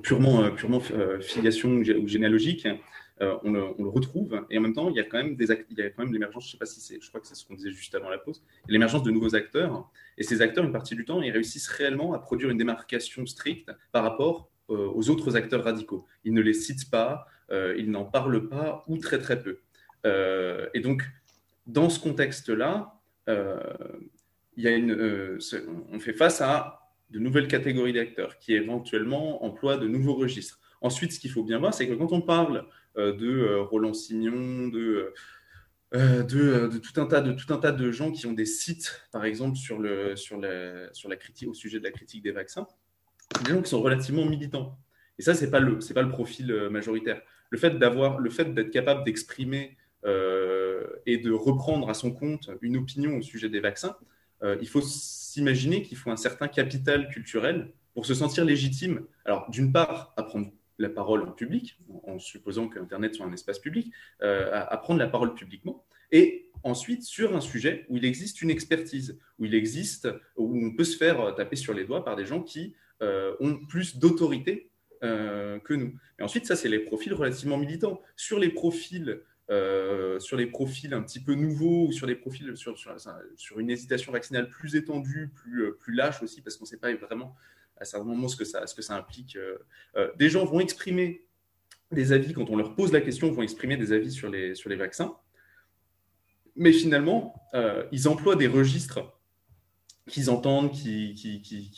[0.03, 2.77] purement, purement euh, filiation ou généalogique, euh,
[3.21, 4.45] on, le, on, le, retrouve.
[4.51, 6.13] Et en même temps, il y a quand même des il y a quand même
[6.13, 8.09] l'émergence, je sais pas si c'est, je crois que c'est ce qu'on disait juste avant
[8.09, 9.89] la pause, l'émergence de nouveaux acteurs.
[10.19, 13.71] Et ces acteurs, une partie du temps, ils réussissent réellement à produire une démarcation stricte
[13.93, 16.07] par rapport euh, aux autres acteurs radicaux.
[16.25, 19.59] Ils ne les citent pas, euh, ils n'en parlent pas ou très très peu.
[20.07, 21.03] Euh, et donc,
[21.67, 22.99] dans ce contexte-là,
[23.29, 25.39] il y a une,
[25.93, 30.61] on fait face à de nouvelles catégories d'acteurs qui éventuellement emploient de nouveaux registres.
[30.81, 32.67] Ensuite, ce qu'il faut bien voir, c'est que quand on parle
[32.97, 35.13] de Roland Signon, de,
[35.93, 39.25] de, tout un tas de tout un tas de gens qui ont des sites, par
[39.25, 42.67] exemple sur la critique au sujet de la critique des vaccins,
[43.45, 44.79] des gens qui sont relativement militants.
[45.19, 47.21] Et ça, c'est pas le, pas le profil euh, majoritaire.
[47.51, 52.77] Le fait le fait d'être capable d'exprimer euh, et de reprendre à son compte une
[52.77, 53.97] opinion au sujet des vaccins,
[54.43, 59.07] euh, il faut s'imaginer qu'il faut un certain capital culturel pour se sentir légitime.
[59.25, 63.33] Alors, d'une part, à prendre la parole en public, en supposant que Internet soit un
[63.33, 68.43] espace public, à, prendre la parole publiquement, et ensuite sur un sujet où il existe
[68.43, 72.17] une expertise, où il existe, où on peut se faire taper sur les doigts par
[72.17, 74.71] des gens qui euh, ont plus d'autorité
[75.03, 75.95] euh, que nous.
[76.19, 78.01] Et ensuite, ça, c'est les profils relativement militants.
[78.17, 82.57] Sur les profils euh, sur les profils un petit peu nouveaux ou sur les profils
[82.57, 82.79] sur,
[83.37, 86.95] sur, une hésitation vaccinale plus étendue, plus, plus lâche aussi, parce qu'on ne sait pas
[86.95, 87.37] vraiment
[87.77, 89.39] à certains moments ce que ça, ce que ça implique.
[90.17, 91.27] des gens vont exprimer
[91.91, 95.17] des avis, quand on leur pose la question, vont exprimer des avis sur les, vaccins.
[96.57, 97.35] Mais finalement,
[97.93, 99.01] ils emploient des registres
[100.09, 101.15] qu'ils entendent, qui,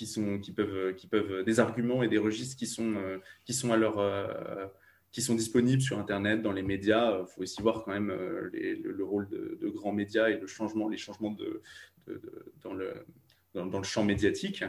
[0.07, 3.73] sont, qui, peuvent, qui peuvent des arguments et des registres qui sont, euh, qui sont
[3.73, 4.67] à leur, euh,
[5.13, 7.21] qui sont disponibles sur Internet, dans les médias.
[7.21, 10.89] Il faut aussi voir quand même euh, le, rôle de, grands médias et le changement,
[10.89, 11.37] les changements
[12.63, 13.05] dans, le,
[13.65, 14.65] dans, le champ médiatique.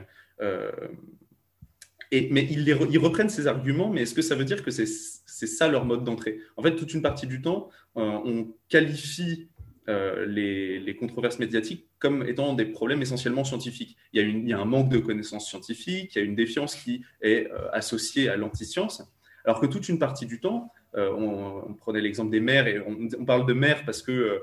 [2.11, 5.67] et, mais ils, reprennent ces arguments, mais est-ce que ça veut dire que c'est ça
[5.67, 6.39] leur mode d'entrée?
[6.55, 9.49] En fait, toute une partie du temps, on qualifie
[9.89, 13.95] euh, les, controverses médiatiques comme étant des problèmes essentiellement scientifiques.
[14.11, 17.49] Il y, a un manque de connaissances scientifiques, il y a une défiance qui est
[17.51, 19.01] euh, associée à l'anti-science,
[19.45, 23.23] alors que toute une partie du temps, euh, on, prenait l'exemple des mères, et on,
[23.23, 24.41] parle de mères parce que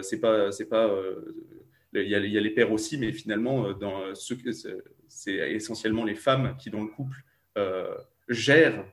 [0.00, 0.90] c'est pas, pas
[1.94, 4.34] il y, a, les pères aussi, mais finalement, dans ce,
[5.08, 7.22] c'est essentiellement les femmes qui, dans le couple,
[8.28, 8.84] gèrent,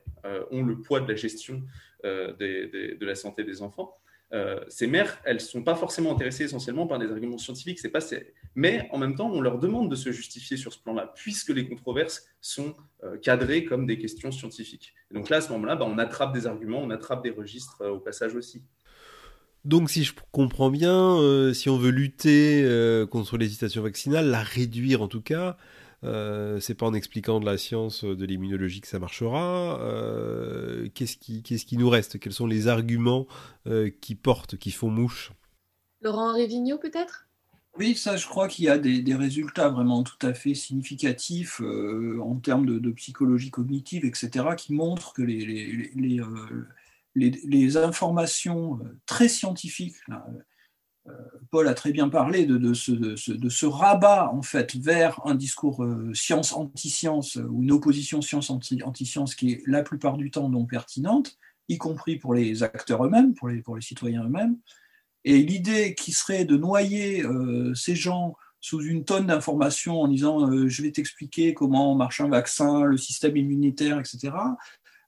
[0.50, 1.62] ont le poids de la gestion
[2.04, 3.96] de la santé des enfants.
[4.32, 7.90] Euh, ces mères, elles ne sont pas forcément intéressées essentiellement par des arguments scientifiques, c'est
[7.90, 8.00] pas
[8.56, 11.68] mais en même temps, on leur demande de se justifier sur ce plan-là, puisque les
[11.68, 14.94] controverses sont euh, cadrées comme des questions scientifiques.
[15.12, 17.90] donc là, à ce moment-là, bah, on attrape des arguments, on attrape des registres euh,
[17.90, 18.64] au passage aussi.
[19.66, 22.64] Donc, si je comprends bien, si on veut lutter
[23.10, 25.56] contre l'hésitation vaccinale, la réduire en tout cas,
[26.04, 29.80] euh, c'est pas en expliquant de la science de l'immunologie que ça marchera.
[29.80, 32.18] Euh, qu'est-ce qui, qu'est-ce qui nous reste?
[32.18, 33.26] Quels sont les arguments
[33.66, 35.32] euh, qui portent, qui font mouche?
[36.02, 37.26] Laurent Vigneault, peut-être?
[37.78, 42.36] Oui, ça, je crois qu'il y a des, résultats vraiment tout à fait significatifs en
[42.36, 46.20] termes de, psychologie cognitive, etc., qui montrent que les, les, les,
[47.16, 49.96] les informations très scientifiques,
[51.08, 51.12] euh,
[51.50, 56.52] Paul a très bien parlé de, ce, rabat en fait vers un discours euh, science
[56.52, 61.78] anti-science ou une opposition science anti-science qui est la plupart du temps non pertinente, y
[61.78, 64.56] compris pour les acteurs eux-mêmes, pour les, citoyens eux-mêmes.
[65.24, 70.50] Et l'idée qui serait de noyer euh, ces gens sous une tonne d'informations en disant
[70.66, 74.32] je vais t'expliquer comment marche un vaccin, le système immunitaire, etc.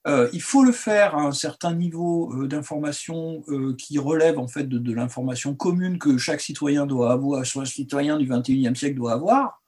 [0.07, 4.47] Euh, il faut le faire à un certain niveau euh, d'information euh, qui relève en
[4.47, 9.13] fait de, l'information commune que chaque citoyen doit avoir, soit citoyen du 21e siècle doit
[9.13, 9.61] avoir,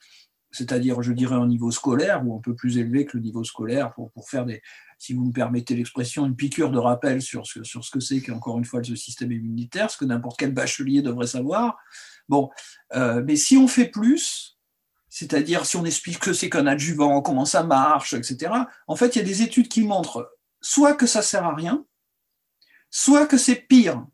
[0.53, 3.93] c'est-à-dire, je dirais, un niveau scolaire ou un peu plus élevé que le niveau scolaire
[3.93, 4.62] pour, faire des,
[4.99, 8.21] si vous me permettez l'expression, une piqûre de rappel sur ce, sur ce que c'est
[8.21, 11.77] qu'encore une fois ce système immunitaire, ce que n'importe quel bachelier devrait savoir.
[12.29, 12.51] Bon,
[12.95, 14.60] mais si on fait plus,
[15.11, 18.53] c'est-à-dire si on explique que c'est qu'un adjuvant, comment ça marche, etc.
[18.87, 21.85] En fait, il y a des études qui montrent soit que ça sert à rien,
[22.90, 24.07] soit que c'est pire.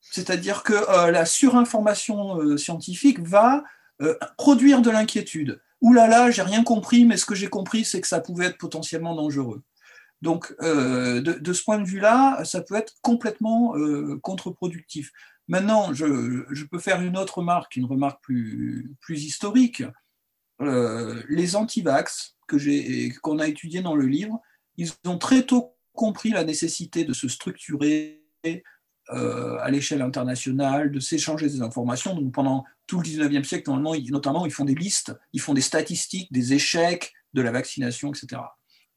[0.00, 3.64] C'est-à-dire que euh, la surinformation euh, scientifique va
[4.00, 5.60] euh, produire de l'inquiétude.
[5.80, 8.46] Ouh là là, j'ai rien compris, mais ce que j'ai compris, c'est que ça pouvait
[8.46, 9.62] être potentiellement dangereux.
[10.22, 13.74] Donc, de, ce point de vue-là, ça peut être complètement
[14.22, 15.12] contre-productif.
[15.48, 19.82] Maintenant, je, je, peux faire une autre remarque, une remarque plus, plus historique.
[20.60, 22.36] Euh, les anti-vax
[23.22, 24.40] qu'on a étudiés dans le livre,
[24.76, 28.24] ils ont très tôt compris la nécessité de se structurer
[29.12, 32.14] euh, à l'échelle internationale, de s'échanger des informations.
[32.14, 36.32] Donc pendant tout le 19e siècle, notamment, ils font des listes, ils font des statistiques,
[36.32, 38.42] des échecs de la vaccination, etc.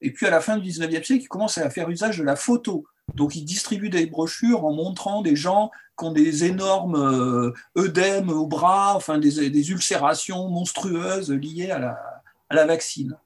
[0.02, 2.36] Et puis à la fin du 19e siècle, ils commencent à faire usage de la
[2.36, 7.54] photo Donc, ils distribuent des brochures en montrant des gens qui ont des énormes euh,
[7.78, 12.00] œdèmes au bras, enfin des, des ulcérations monstrueuses liées à la,
[12.50, 13.18] à la vaccine.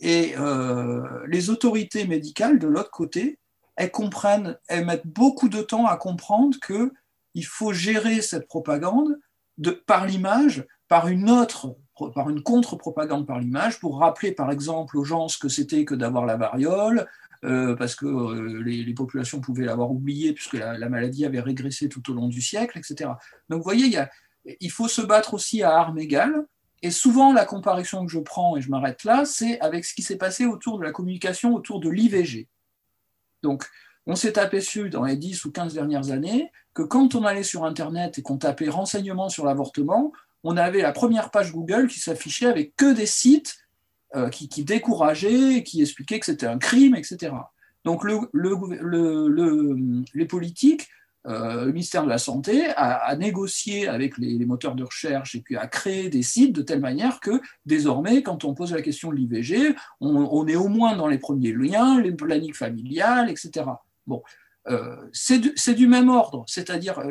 [0.00, 3.38] Et euh, les autorités médicales, de l'autre côté,
[3.76, 6.92] elles comprennent, elles mettent beaucoup de temps à comprendre que
[7.34, 9.18] il faut gérer cette propagande
[9.58, 11.76] de, par l'image, par une autre,
[12.14, 15.94] par une contre-propagande par l'image, pour rappeler par exemple aux gens ce que c'était que
[15.94, 17.08] d'avoir la variole,
[17.44, 21.88] euh, parce que euh, les, populations pouvaient l'avoir oublié puisque la, la, maladie avait régressé
[21.88, 23.10] tout au long du siècle, etc.
[23.48, 26.46] Donc vous voyez, il, il faut se battre aussi à armes égales.
[26.82, 30.02] Et souvent, la comparaison que je prends, et je m'arrête là, c'est avec ce qui
[30.02, 32.48] s'est passé autour de la communication autour de l'IVG.
[33.42, 33.64] Donc,
[34.06, 37.64] on s'est aperçu dans les 10 ou 15 dernières années que quand on allait sur
[37.64, 42.46] Internet et qu'on tapait renseignements sur l'avortement, on avait la première page Google qui s'affichait
[42.46, 43.63] avec que des sites
[44.16, 47.32] euh, qui, décourageaient, qui expliquaient que c'était un crime, etc.
[47.84, 48.56] Donc le, le,
[49.28, 50.88] le, les politiques,
[51.26, 55.56] euh, le ministère de la Santé a, négocié avec les, moteurs de recherche et puis
[55.56, 59.16] a créé des sites de telle manière que désormais, quand on pose la question de
[59.16, 63.66] l'IVG, on, est au moins dans les premiers liens, les plannings familiales, etc.
[64.06, 64.22] Bon,
[64.68, 67.02] euh, c'est du, même ordre, c'est-à-dire,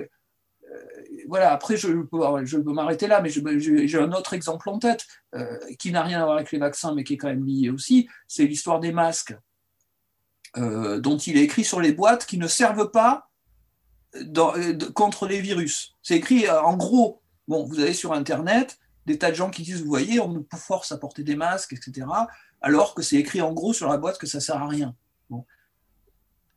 [1.28, 5.06] voilà, après je peux, m'arrêter là, mais j'ai un autre exemple en tête
[5.36, 7.70] euh, qui n'a rien à voir avec les vaccins, mais qui est quand même lié
[7.70, 9.36] aussi, c'est l'histoire des masques,
[10.58, 13.30] euh, dont il est écrit sur les boîtes qui ne servent pas
[14.16, 15.96] de, contre les virus.
[16.02, 19.82] C'est écrit en gros, bon, vous avez sur Internet des tas de gens qui disent,
[19.82, 22.08] vous voyez, on nous force à porter des masques, etc.,
[22.62, 24.96] alors que c'est écrit en gros sur la boîte que ça sert à rien.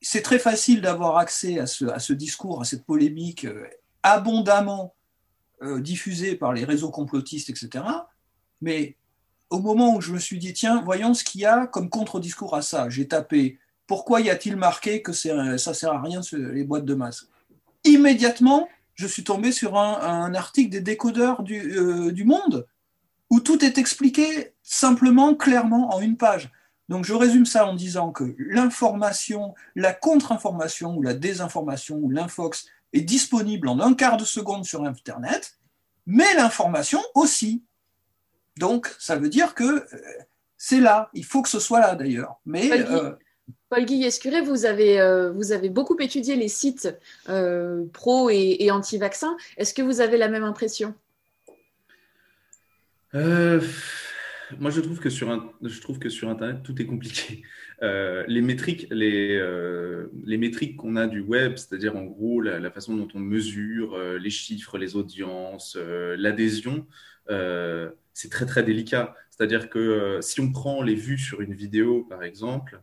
[0.01, 3.67] C'est très facile d'avoir accès à ce, discours, à cette polémique euh,
[4.07, 4.95] abondamment
[5.63, 7.85] euh, diffusée par les réseaux complotistes, etc.
[8.61, 8.97] Mais
[9.51, 12.55] au moment où je me suis dit, tiens, voyons ce qu'il y a comme contre-discours
[12.55, 16.85] à ça, j'ai tapé pourquoi y a-t-il marqué que ça sert à rien les boîtes
[16.85, 17.29] de masques
[17.85, 22.67] Immédiatement, je suis tombé sur un, un article des décodeurs du, euh, du Monde
[23.31, 26.51] où tout est expliqué simplement, clairement, en une page.
[26.89, 32.67] Donc je résume ça en disant que l'information, la contre-information ou la désinformation ou l'infox
[32.93, 35.59] est disponible en un quart de seconde sur Internet,
[36.07, 37.65] mais l'information aussi.
[38.59, 39.87] Donc ça veut dire que euh,
[40.57, 42.37] c'est là, il faut que ce soit là d'ailleurs.
[42.47, 43.13] Mais Paul, euh,
[43.69, 46.89] Paul Guy Escuré, vous avez, euh, vous avez beaucoup étudié les sites
[47.29, 49.37] euh, pro et, et anti-vaccins?
[49.57, 50.95] Est-ce que vous avez la même impression?
[54.59, 57.43] Moi, je trouve que sur, je trouve que sur Internet, tout est compliqué.
[57.83, 62.71] Euh, les métriques, les, euh, les métriques qu'on a du web, c'est-à-dire en gros la,
[62.71, 66.87] façon dont on mesure euh, les chiffres, les audiences, l'adhésion,
[67.29, 69.15] c'est très très délicat.
[69.29, 72.81] C'est-à-dire que si on prend les vues sur une vidéo, par exemple,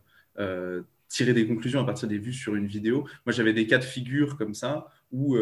[1.08, 3.84] tirer des conclusions à partir des vues sur une vidéo, moi j'avais des cas de
[3.84, 5.36] figure comme ça où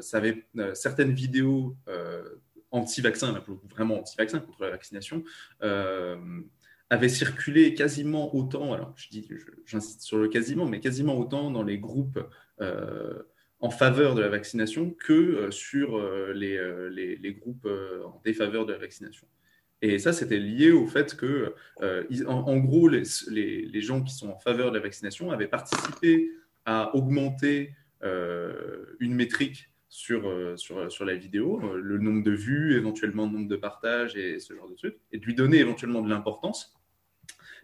[0.00, 1.76] ça avait certaines vidéos
[2.74, 5.22] anti-vaccin, vraiment anti-vaccin contre la vaccination,
[5.62, 6.16] euh,
[6.90, 9.28] avait circulé quasiment autant, alors je dis,
[9.66, 12.20] j'insiste sur le quasiment, mais quasiment autant dans les groupes
[12.60, 13.22] euh,
[13.60, 17.68] en faveur de la vaccination que euh, sur euh, les, groupes
[18.04, 19.26] en défaveur de la vaccination.
[19.80, 21.54] Et ça, c'était lié au fait que,
[22.26, 26.30] en, gros, les, gens qui sont en faveur de la vaccination avaient participé
[26.64, 32.76] à augmenter une métrique sur, euh, sur, sur la vidéo, euh, le nombre de vues,
[32.76, 36.02] éventuellement le nombre de partages et ce genre de trucs, et de lui donner éventuellement
[36.02, 36.74] de l'importance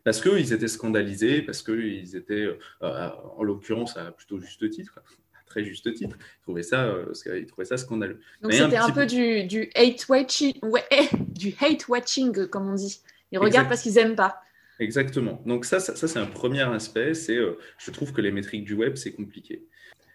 [0.04, 2.46] parce qu'ils étaient scandalisés, parce qu'ils étaient,
[2.82, 5.00] euh, en l'occurrence, à plutôt juste titre,
[5.34, 8.20] à très juste titre, ils trouvaient ça, euh, ils trouvaient ça scandaleux.
[8.42, 10.84] Donc c'était un, un, peu, peu du, du, hate watching, ouais,
[11.18, 13.00] du hate watching, comme on dit.
[13.32, 14.40] Ils regardent parce qu'ils n'aiment pas.
[14.78, 15.42] Exactement.
[15.46, 17.14] Donc ça, ça, ça c'est un premier aspect.
[17.14, 19.66] C'est, euh, je trouve que les métriques du web, c'est compliqué.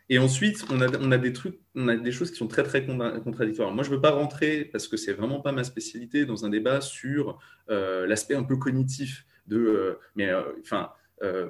[0.09, 3.71] Et ensuite, on a, des trucs, on a des choses qui sont très très contradictoires.
[3.71, 6.49] Moi, je ne veux pas rentrer parce que c'est vraiment pas ma spécialité dans un
[6.49, 7.39] débat sur
[7.71, 10.91] euh, l'aspect un peu cognitif de, euh, mais enfin,
[11.23, 11.49] euh,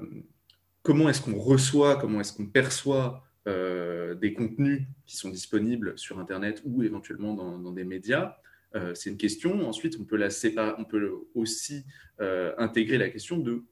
[0.84, 6.64] comment est-ce qu'on reçoit, comment est-ce qu'on perçoit des contenus qui sont disponibles sur Internet
[6.66, 8.38] ou éventuellement dans, dans des médias.
[8.96, 9.70] C'est une question.
[9.70, 11.86] Ensuite, on peut la séparer, on peut aussi
[12.58, 13.64] intégrer la question de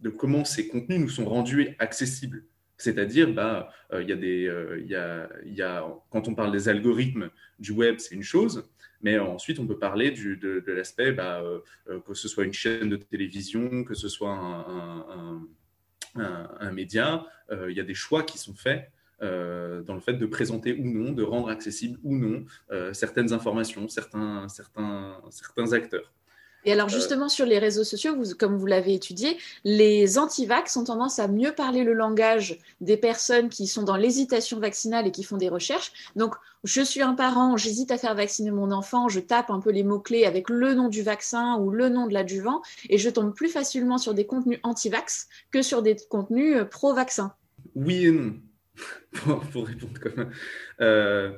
[0.00, 2.44] de comment ces contenus nous sont rendus accessibles.
[2.80, 6.68] C'est-à-dire, bah, euh, y a des, euh, y a, y a, quand on parle des
[6.68, 8.68] algorithmes du web, c'est une chose,
[9.02, 12.88] mais ensuite on peut parler du, de, l'aspect, bah, euh, que ce soit une chaîne
[12.88, 15.46] de télévision, que ce soit un,
[16.14, 17.26] un média,
[17.68, 21.12] il y a des choix qui sont faits dans le fait de présenter ou non,
[21.12, 22.44] de rendre accessible ou non
[22.92, 26.12] certaines informations, certains, certains, certains acteurs.
[26.64, 30.84] Et alors justement sur les réseaux sociaux, vous, comme vous l'avez étudié, les anti-vax ont
[30.84, 35.22] tendance à mieux parler le langage des personnes qui sont dans l'hésitation vaccinale et qui
[35.22, 35.92] font des recherches.
[36.16, 36.34] Donc
[36.64, 39.82] je suis un parent, j'hésite à faire vacciner mon enfant, je tape un peu les
[39.82, 43.48] mots-clés avec le nom du vaccin ou le nom de l'adjuvant et je tombe plus
[43.48, 47.32] facilement sur des contenus anti-vax que sur des contenus euh, pro-vaccin.
[47.74, 48.34] Oui et non.
[49.52, 50.30] pour, répondre comme
[50.80, 51.36] euh,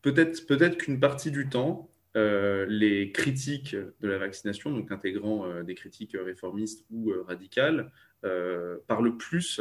[0.00, 5.62] peut-être peut-être qu'une partie du temps, euh, les critiques de la vaccination, donc intégrant euh,
[5.62, 7.90] des critiques réformistes ou euh, radicales,
[8.86, 9.60] parlent plus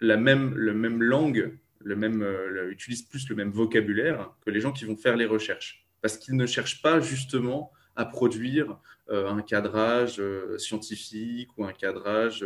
[0.00, 2.22] la même, la même langue, le même,
[2.68, 5.88] utilisent plus le même vocabulaire que les gens qui vont faire les recherches.
[6.02, 8.78] Parce qu'ils ne cherchent pas justement à produire
[9.08, 10.20] un cadrage
[10.58, 12.44] scientifique ou un cadrage,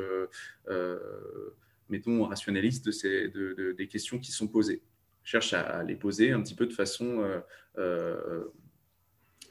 [1.88, 4.80] mettons, rationaliste de ces, de, des questions qui sont posées.
[5.24, 7.24] Ils cherchent à, les poser un petit peu de façon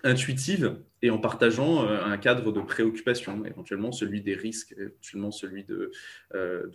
[0.07, 5.63] intuitive et en partageant euh, un cadre de préoccupation, éventuellement celui des risques, éventuellement celui
[5.63, 5.91] de,
[6.33, 6.65] euh,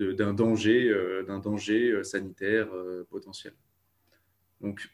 [0.00, 0.94] euh, d'un danger,
[1.26, 2.68] d'un danger sanitaire
[3.10, 3.54] potentiel.
[4.60, 4.88] Donc,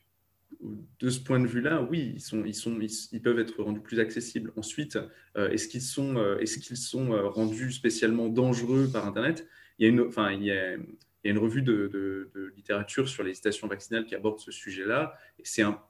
[1.01, 3.99] de ce point de vue-là, oui, ils, sont, ils, sont, ils, peuvent être rendus plus
[3.99, 4.53] accessibles.
[4.57, 4.99] Ensuite,
[5.37, 9.47] est-ce qu'ils sont, est qu'ils sont rendus spécialement dangereux par Internet?
[9.79, 10.85] Il y, a une, enfin, il, y a, il
[11.25, 14.53] y a une revue de, de, de littérature sur les stations vaccinales qui aborde ce
[14.53, 15.83] sujet-là, et c'est un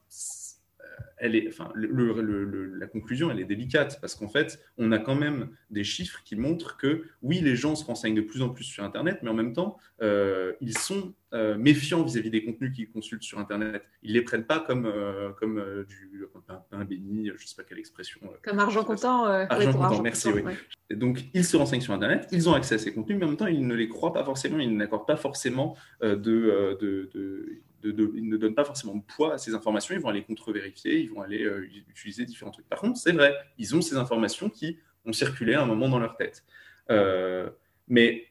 [1.18, 5.48] elle est, enfin, la conclusion, elle est délicate parce qu'en fait, on a quand même
[5.70, 8.84] des chiffres qui montrent que oui, les gens se renseignent de plus en plus sur
[8.84, 13.22] Internet, mais en même temps, euh, ils sont euh, méfiants vis-à-vis des contenus qu'ils consultent
[13.22, 13.82] sur Internet.
[14.02, 17.78] Ils les prennent pas comme euh, comme du pain, béni, je ne sais pas quelle
[17.78, 18.20] expression.
[18.42, 19.24] comme argent comptant.
[19.24, 20.28] argent comptant, merci.
[20.30, 20.42] oui.
[20.90, 23.36] Donc, ils se renseignent sur Internet, ils ont accès à ces contenus, mais en même
[23.36, 28.28] temps, ils ne les croient pas forcément, ils n'accordent pas forcément de, de, de ils
[28.28, 31.20] ne donnent pas forcément de poids à ces informations, ils vont aller contre-vérifier, ils vont
[31.20, 32.68] aller euh, utiliser différents trucs.
[32.68, 35.98] Par contre, c'est vrai, ils ont ces informations qui ont circulé à un moment dans
[35.98, 36.44] leur tête.
[36.90, 37.50] Euh,
[37.88, 38.26] mais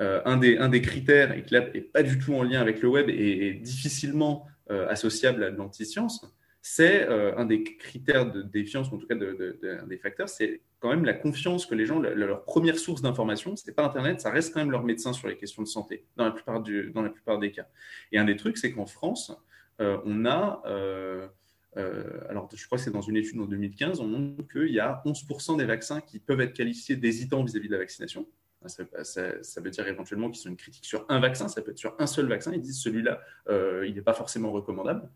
[0.00, 3.08] euh, un, des, critères, et qui n'est pas du tout en lien avec le web
[3.10, 6.26] et, difficilement associable à l'antiscience,
[6.70, 10.90] c'est un des critères de défiance, ou en tout cas un des facteurs, c'est quand
[10.90, 14.54] même la confiance que les gens, leur première source d'information, c'est pas Internet, ça reste
[14.54, 17.66] quand même leur médecin sur les questions de santé, dans la plupart, des cas.
[18.12, 19.32] Et un des trucs, c'est qu'en France,
[19.80, 21.28] euh, on a, euh,
[21.76, 24.80] euh, alors je crois que c'est dans une étude en 2015, on montre qu'il y
[24.80, 28.26] a 11% des vaccins qui peuvent être qualifiés d'hésitants vis-à-vis de la vaccination.
[28.66, 31.94] Ça, veut dire éventuellement qu'ils sont une critique sur un vaccin, ça peut être sur
[31.98, 35.08] un seul vaccin, ils disent celui-là, il n'est pas forcément recommandable.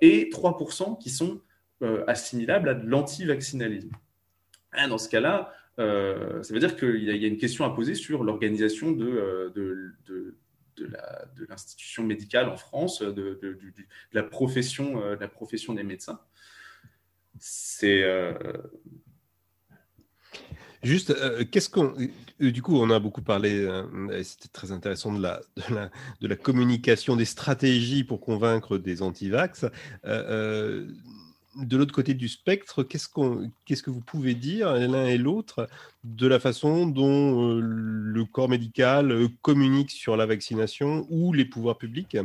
[0.00, 1.40] et 3% qui sont
[2.06, 3.90] assimilables à de l'anti-vaccinalisme.
[4.72, 7.94] Ah, dans ce cas-là, euh, ça veut dire qu'il y, a une question à poser
[7.94, 10.34] sur l'organisation de, euh,
[11.48, 13.38] l'institution médicale en France, de,
[14.12, 16.20] la, profession, euh, la profession des médecins.
[17.38, 18.04] C'est.
[20.82, 21.14] Juste,
[21.50, 21.94] qu'est-ce qu'on.
[22.38, 23.66] Du coup, on a beaucoup parlé,
[24.22, 25.40] c'était très intéressant, de la,
[26.20, 29.66] de la, communication, des stratégies pour convaincre des antivax
[31.56, 33.08] de l'autre côté du spectre, qu'est-ce,
[33.64, 35.68] qu'est-ce que vous pouvez dire l'un et l'autre
[36.04, 41.44] de la façon dont euh, le corps médical euh, communique sur la vaccination ou les
[41.44, 42.16] pouvoirs publics?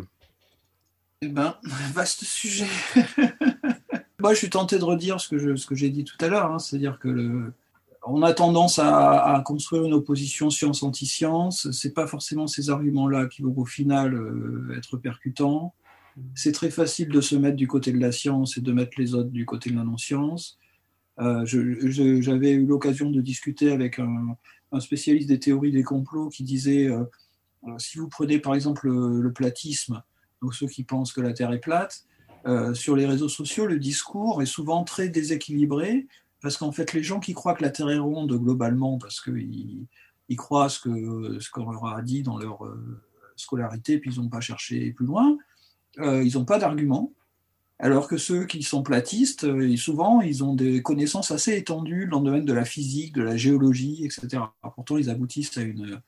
[1.21, 1.55] Eh ben,
[1.93, 2.67] vaste sujet.
[4.19, 6.51] Moi, je suis tenté de redire ce que, ce que j'ai dit tout à l'heure,
[6.51, 6.59] hein.
[6.59, 7.53] c'est-à-dire que le,
[8.03, 11.69] on a tendance à, construire une opposition science-anti-science.
[11.71, 15.73] C'est pas forcément ces arguments-là qui vont au final euh, être percutants.
[16.35, 19.13] C'est très facile de se mettre du côté de la science et de mettre les
[19.13, 20.57] autres du côté de la non-science.
[21.19, 24.35] Euh, j'avais eu l'occasion de discuter avec un,
[24.79, 27.03] spécialiste des théories des complots qui disait euh,
[27.77, 30.01] si vous prenez par exemple le, platisme,
[30.41, 32.05] donc ceux qui pensent que la Terre est plate,
[32.73, 36.07] sur les réseaux sociaux, le discours est souvent très déséquilibré
[36.41, 39.87] parce qu'en fait, les gens qui croient que la Terre est ronde globalement, parce qu'ils
[40.29, 42.63] ils croient ce qu'on ce qu'on leur a dit dans leur
[43.35, 45.37] scolarité, puis ils n'ont pas cherché plus loin,
[45.99, 47.11] euh, ils n'ont pas d'arguments,
[47.79, 52.19] alors que ceux qui sont platistes, euh, souvent, ils ont des connaissances assez étendues dans
[52.19, 54.43] le domaine de la physique, de la géologie, etc.
[54.75, 55.99] pourtant, ils aboutissent à une,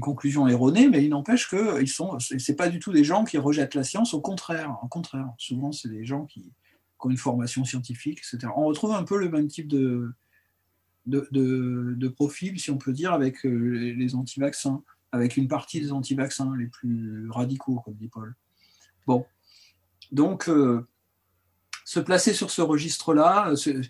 [0.00, 2.16] conclusion erronée, mais il n'empêche que ils sont,
[2.56, 5.28] pas du tout des gens qui rejettent la science, au contraire, au contraire.
[5.36, 6.52] Souvent, c'est des gens qui,
[7.10, 8.52] une formation scientifique, etc.
[8.56, 10.12] On retrouve un peu le même type de,
[11.06, 11.28] de,
[11.96, 14.82] de, profil, si on peut dire, avec euh, les anti-vaccins,
[15.12, 18.34] avec une partie des anti-vaccins les plus radicaux, comme dit Paul.
[19.06, 19.26] Bon.
[20.12, 20.86] Donc, euh,
[21.84, 23.82] se placer sur ce registre-là, euh,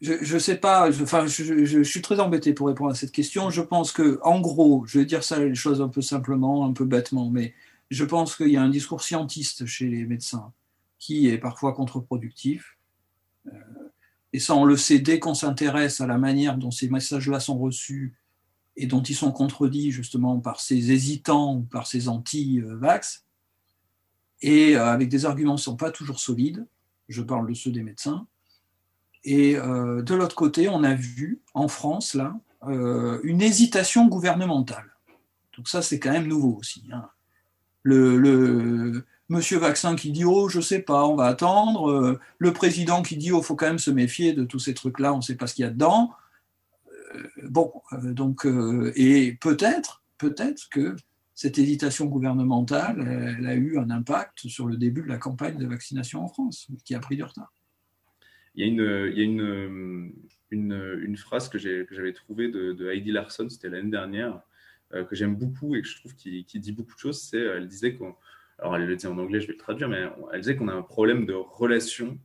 [0.00, 3.50] je ne sais pas, je, enfin, je, suis très embêté pour répondre à cette question.
[3.50, 6.72] Je pense que, en gros, je vais dire ça les choses un peu simplement, un
[6.72, 7.54] peu bêtement, mais
[7.90, 10.52] je pense qu'il y a un discours scientiste chez les médecins
[10.98, 12.78] qui est parfois contre-productif.
[14.32, 17.58] et ça, on le sait dès qu'on s'intéresse à la manière dont ces messages-là sont
[17.58, 18.16] reçus
[18.76, 23.24] et dont ils sont contredits justement par ces hésitants ou par ces anti-vax,
[24.42, 26.66] et avec des arguments qui ne sont pas toujours solides,
[27.08, 28.26] je parle de ceux des médecins.
[29.24, 34.94] Et de l'autre côté, on a vu en France, là, une hésitation gouvernementale.
[35.56, 36.86] Donc ça, c'est quand même nouveau aussi.
[36.92, 37.08] Hein.
[37.86, 41.90] Le, monsieur vaccin qui dit oh je sais pas, on va attendre.
[41.90, 44.98] Euh, le président qui dit oh faut quand même se méfier de tous ces trucs
[44.98, 46.12] là, on ne sait pas ce qu'il y a dedans.
[47.14, 48.46] Euh, bon, euh, donc
[48.96, 50.96] et peut-être, peut-être que
[51.34, 55.66] cette hésitation gouvernementale, elle, a eu un impact sur le début de la campagne de
[55.66, 57.52] vaccination en France, qui a pris du retard.
[58.54, 60.12] Il y a une, il y a une,
[60.50, 64.40] une, phrase que j'avais trouvée de, Heidi Larson, c'était l'année dernière,
[64.92, 67.20] que j'aime beaucoup et que je trouve qui, dit beaucoup de choses.
[67.20, 68.14] C'est, elle disait qu'on
[68.58, 70.72] alors elle le dit en anglais, je vais le traduire, mais elle disait qu'on a
[70.72, 72.18] un problème de relation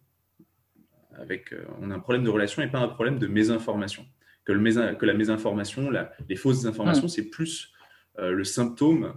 [1.18, 4.05] avec, euh, on a un problème de relation et pas un problème de mésinformation.
[4.45, 5.91] Que, le que la mésinformation,
[6.28, 7.72] les fausses informations, c'est plus
[8.18, 9.14] euh, le symptôme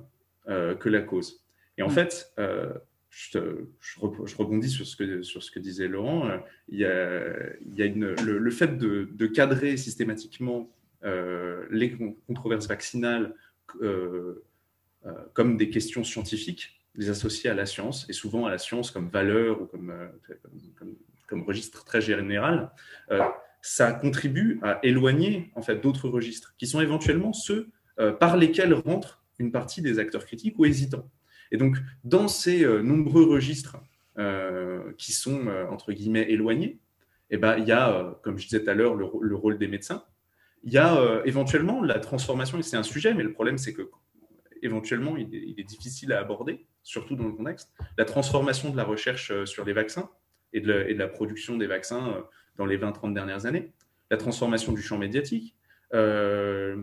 [0.49, 1.43] euh, que la cause.
[1.79, 2.35] Et en fait,
[3.09, 3.39] je,
[4.37, 6.29] rebondis sur ce que, sur ce que disait Laurent.
[6.69, 7.33] il y a,
[7.63, 10.71] il y a une, le, fait de, de, cadrer systématiquement
[11.05, 11.97] les
[12.27, 13.35] controverses vaccinales
[15.35, 19.09] comme des questions scientifiques les associer à la science, et souvent à la science comme
[19.09, 20.09] valeur ou comme, euh,
[21.27, 22.71] comme, registre très général,
[23.11, 23.21] euh,
[23.61, 28.75] ça contribue à éloigner en fait d'autres registres qui sont éventuellement ceux euh, par lesquels
[28.75, 31.11] rentrent une partie des acteurs critiques ou hésitants.
[31.51, 33.77] Et donc, dans ces nombreux registres
[34.97, 36.79] qui sont entre guillemets éloignés,
[37.31, 40.05] eh ben, il y a, comme je disais tout à l'heure, le, rôle des médecins.
[40.65, 43.91] Il y a éventuellement la transformation, et c'est un sujet, mais le problème c'est que
[44.65, 49.31] éventuellement il est, difficile à aborder, surtout dans le contexte, la transformation de la recherche
[49.31, 50.11] euh, sur les vaccins
[50.53, 52.21] et de la, production des vaccins euh,
[52.57, 53.73] dans les 20-30 dernières années,
[54.11, 55.55] la transformation du champ médiatique,
[55.93, 56.83] euh,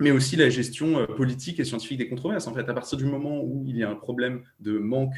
[0.00, 2.46] mais aussi la gestion politique et scientifique des controverses.
[2.46, 5.14] En fait, à partir du moment où il y a un problème de manque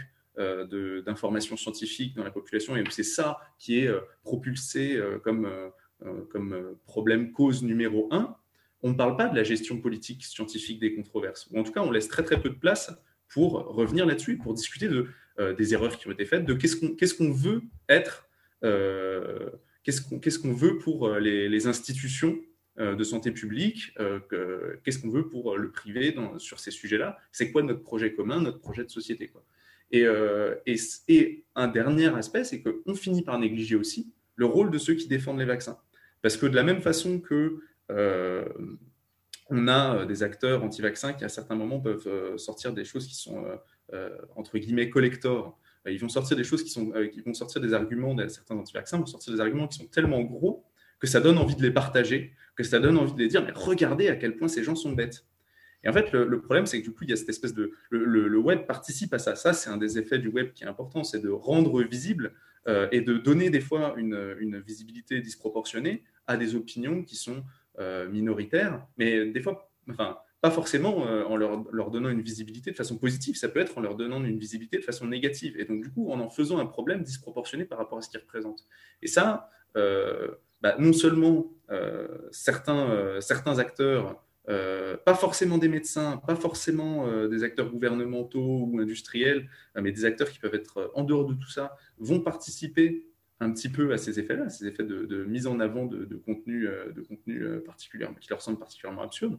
[1.04, 3.90] d'informations scientifiques dans la population et c'est ça qui est
[4.22, 5.46] propulsé comme,
[6.30, 8.36] comme problème cause numéro un,
[8.82, 11.48] on ne parle pas de la gestion politique scientifique des controverses.
[11.50, 12.92] Ou en tout cas, on laisse très très peu de place
[13.28, 17.14] pour revenir là-dessus, pour discuter de, euh, des erreurs qui ont été faites, de qu'est-ce
[17.14, 18.28] qu'on veut être,
[18.64, 19.50] euh,
[19.84, 22.38] qu'est-ce qu'on veut pour euh, les, institutions
[22.78, 23.92] de santé publique,
[24.82, 28.58] qu'est-ce qu'on veut pour le privé sur ces sujets-là, c'est quoi notre projet commun, notre
[28.58, 29.28] projet de société.
[29.28, 29.44] Quoi?
[29.90, 30.06] Et,
[31.08, 35.08] et, un dernier aspect, c'est qu'on finit par négliger aussi le rôle de ceux qui
[35.08, 35.78] défendent les vaccins.
[36.22, 37.60] Parce que de la même façon que
[39.52, 43.44] on a des acteurs anti-vaccins qui, à certains moments, peuvent sortir des choses qui sont,
[44.36, 45.58] entre guillemets, collector.
[45.86, 49.06] Ils vont sortir des choses qui, sont, qui vont sortir des arguments, certains anti-vaccins vont
[49.06, 50.64] sortir des arguments qui sont tellement gros
[51.00, 53.52] que ça donne envie de les partager, que ça donne envie de les dire, mais
[53.54, 55.24] regardez à quel point ces gens sont bêtes.
[55.82, 57.72] Et en fait, le, problème, c'est que du coup, il y a cette espèce de...
[57.88, 59.34] Le, web participe à ça.
[59.34, 62.34] Ça, c'est un des effets du web qui est important, c'est de rendre visible
[62.66, 67.42] et de donner des fois une, visibilité disproportionnée à des opinions qui sont
[67.78, 72.76] euh, minoritaires, mais des fois, enfin, pas forcément euh, en leur, donnant une visibilité de
[72.76, 75.82] façon positive, ça peut être en leur donnant une visibilité de façon négative, et donc
[75.82, 78.66] du coup en en faisant un problème disproportionné par rapport à ce qu'ils représentent.
[79.02, 81.50] Et ça, euh, bah, non seulement
[82.32, 90.04] certains acteurs, pas forcément des médecins, pas forcément des acteurs gouvernementaux ou industriels, mais des
[90.04, 93.06] acteurs qui peuvent être en dehors de tout ça, vont participer
[93.40, 96.64] un petit peu à ces effets-là, ces effets de, mise en avant de, de contenu,
[96.64, 99.38] de euh, euh, qui leur semblent particulièrement absurdes.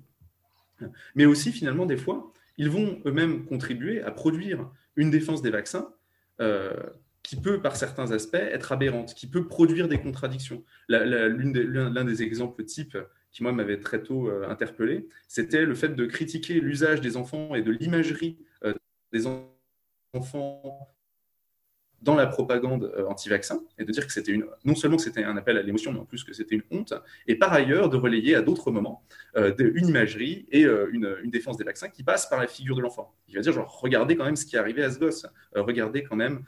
[1.14, 5.94] Mais aussi, finalement, des fois, ils vont eux-mêmes contribuer à produire une défense des vaccins
[6.42, 6.74] euh,
[7.22, 10.64] qui peut, par certains aspects, être aberrante, qui peut produire des contradictions.
[10.90, 12.98] L'un des, exemples types
[13.32, 17.62] qui, moi, m'avait très tôt interpellé, c'était le fait de critiquer l'usage des enfants et
[17.62, 18.38] de l'imagerie
[19.12, 19.26] des
[20.14, 20.88] enfants
[22.02, 25.58] dans la propagande euh, anti-vaccin et de dire que c'était non seulement c'était un appel
[25.58, 26.94] à l'émotion, mais en plus que c'était une honte,
[27.28, 29.04] et par ailleurs de relayer à d'autres moments
[29.38, 32.76] euh, une imagerie et euh, une, une, défense des vaccins qui passe par la figure
[32.76, 33.14] de l'enfant.
[33.28, 35.26] Il va dire genre regardez quand même ce qui est arrivé à ce gosse,
[35.56, 36.44] regardez quand même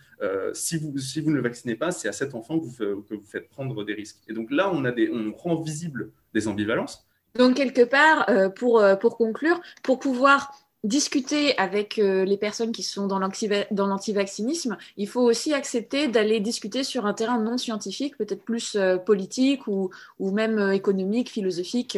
[0.53, 3.13] si vous si vous ne le vaccinez pas, c'est à cet enfant que vous, que
[3.13, 4.17] vous faites prendre des risques.
[4.27, 7.07] Et donc là on a des on rend visible des ambivalences.
[7.35, 8.25] Donc quelque part
[8.55, 15.07] pour pour conclure, pour pouvoir discuter avec euh, les personnes qui sont dans l'antivaccinisme, il
[15.07, 19.91] faut aussi accepter d'aller discuter sur un terrain non scientifique, peut-être plus euh, politique ou,
[20.19, 21.97] même euh, économique, philosophique.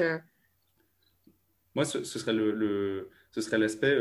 [1.73, 3.97] Moi, ce serait l'aspect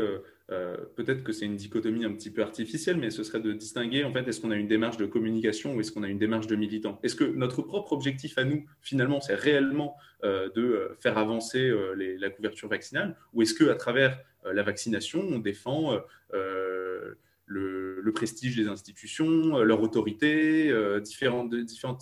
[0.51, 4.03] euh, peut-être que c'est une dichotomie un petit peu artificielle, mais ce serait de distinguer,
[4.03, 6.47] en fait, est-ce qu'on a une démarche de communication ou est-ce qu'on a une démarche
[6.47, 6.99] de militant?
[7.01, 12.29] Est-ce que notre propre objectif à nous, finalement, c'est réellement euh, de faire avancer la
[12.29, 13.15] couverture vaccinale?
[13.33, 15.99] Ou est-ce qu'à travers la vaccination, on défend
[16.31, 17.17] le,
[17.47, 20.71] le, prestige des institutions, leur autorité,
[21.01, 22.01] différentes, différentes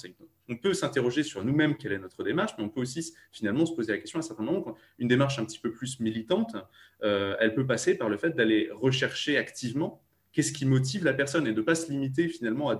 [0.54, 3.74] on peut s'interroger sur nous-mêmes quelle est notre démarche, mais on peut aussi finalement se
[3.74, 6.56] poser la question à un certain moment, une démarche un petit peu plus militante,
[7.04, 10.02] euh, elle peut passer par le fait d'aller rechercher activement
[10.32, 12.76] qu'est-ce qui motive la personne et de ne pas se limiter finalement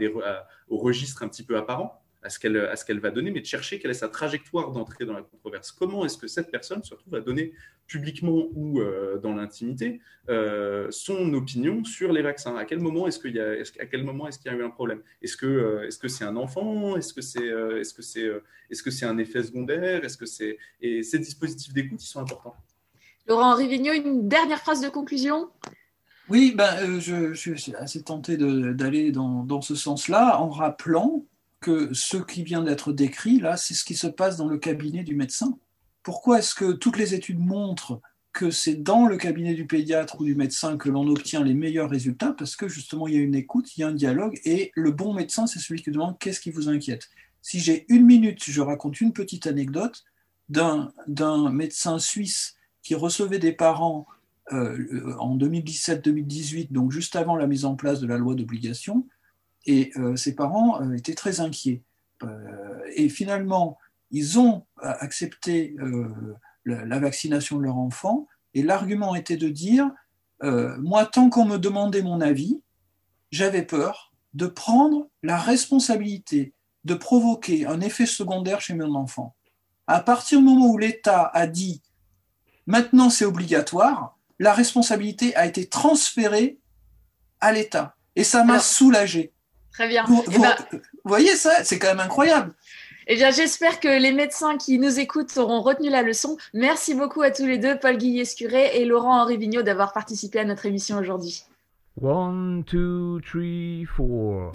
[0.68, 3.42] au registre un petit peu apparent, à ce qu'elle à ce qu'elle va donner, mais
[3.42, 5.72] de chercher quelle est sa trajectoire d'entrée dans la controverse.
[5.72, 7.54] Comment est-ce que cette personne se retrouve à donner
[7.88, 10.00] publiquement ou euh, dans l'intimité
[10.30, 12.56] euh, son opinion sur les vaccins?
[12.56, 14.58] À quel moment est-ce qu'il y a est à quel moment est-ce qu'il y a
[14.58, 15.02] eu un problème?
[15.22, 16.96] Est-ce que euh, est-ce que c'est un enfant?
[16.98, 18.32] Est-ce que c'est est-ce que c'est
[18.70, 20.04] est-ce que c'est un effet secondaire?
[20.04, 22.56] Est-ce que c'est et ces dispositifs d'écoute ils sont importants.
[23.28, 25.50] Laurent Rivigno, une dernière phrase de conclusion?
[26.30, 31.26] Oui, ben, je, je, suis assez tenté d'aller dans, dans, ce sens-là en rappelant
[31.64, 35.04] que ce qui vient d'être décrit, là, c'est ce qui se passe dans le cabinet
[35.04, 35.58] du médecin.
[36.04, 38.02] Pourquoi est-ce que toutes les études montrent
[38.34, 41.90] que c'est dans le cabinet du pédiatre ou du médecin que l'on obtient les meilleurs
[41.90, 42.36] résultats?
[42.38, 44.92] Parce que justement, il y a une écoute, il y a un dialogue, et le
[44.92, 47.08] bon médecin, c'est celui qui demande qu'est-ce qui vous inquiète.
[47.42, 50.04] Si j'ai une minute, je raconte une petite anecdote
[50.50, 50.92] d'un
[51.52, 54.06] médecin suisse qui recevait des parents
[54.52, 59.08] euh, en 2017-2018, donc juste avant la mise en place de la loi d'obligation,
[59.66, 61.84] et euh, ses parents euh, étaient très inquiets.
[62.24, 63.78] Euh, et finalement,
[64.12, 65.76] ils ont accepté
[66.66, 68.28] la, vaccination de leur enfant.
[68.54, 69.90] Et l'argument était de dire,
[70.44, 72.62] moi, tant qu'on me demandait mon avis,
[73.32, 76.54] j'avais peur de prendre la responsabilité
[76.84, 79.36] de provoquer un effet secondaire chez mon enfant.
[79.88, 81.82] À partir du moment où l'État a dit
[82.68, 86.60] maintenant c'est obligatoire, la responsabilité a été transférée
[87.40, 87.96] à l'État.
[88.16, 89.33] Et ça m'a soulagé.
[89.74, 90.06] Très bien.
[90.08, 92.54] Eh ben, vous, voyez ça C'est quand même incroyable.
[93.08, 96.38] Eh bien, j'espère que les médecins qui nous écoutent auront retenu la leçon.
[96.54, 100.66] Merci beaucoup à tous les deux, Paul Guillet-Scuré et Laurent-Henri Vignot, d'avoir participé à notre
[100.66, 101.44] émission aujourd'hui.
[102.02, 104.54] One, two, three, four.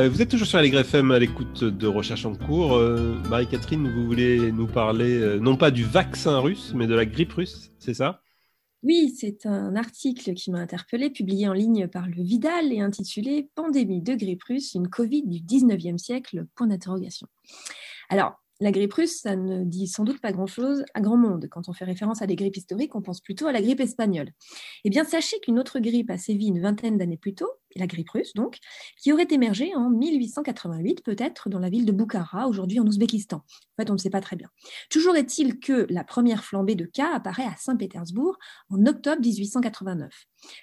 [0.00, 2.74] Euh, vous êtes toujours sur Allegre FM à l'écoute de Recherche en cours.
[2.74, 7.04] Euh, Marie-Catherine, vous voulez nous parler euh, non pas du vaccin russe, mais de la
[7.04, 8.22] grippe russe, c'est ça?
[8.82, 13.50] Oui, c'est un article qui m'a interpellé, publié en ligne par le Vidal et intitulé
[13.54, 17.26] Pandémie de grippe russe, une Covid du 19e siècle Point d'interrogation.
[18.08, 21.48] Alors, la grippe russe, ça ne dit sans doute pas grand-chose à grand monde.
[21.50, 24.30] Quand on fait référence à des grippes historiques, on pense plutôt à la grippe espagnole.
[24.84, 28.10] Eh bien, sachez qu'une autre grippe a sévi une vingtaine d'années plus tôt, la grippe
[28.10, 28.58] russe donc,
[29.00, 33.38] qui aurait émergé en 1888 peut-être dans la ville de Bukhara, aujourd'hui en Ouzbékistan.
[33.38, 34.48] En fait, on ne sait pas très bien.
[34.90, 38.38] Toujours est-il que la première flambée de cas apparaît à Saint-Pétersbourg
[38.70, 40.12] en octobre 1889.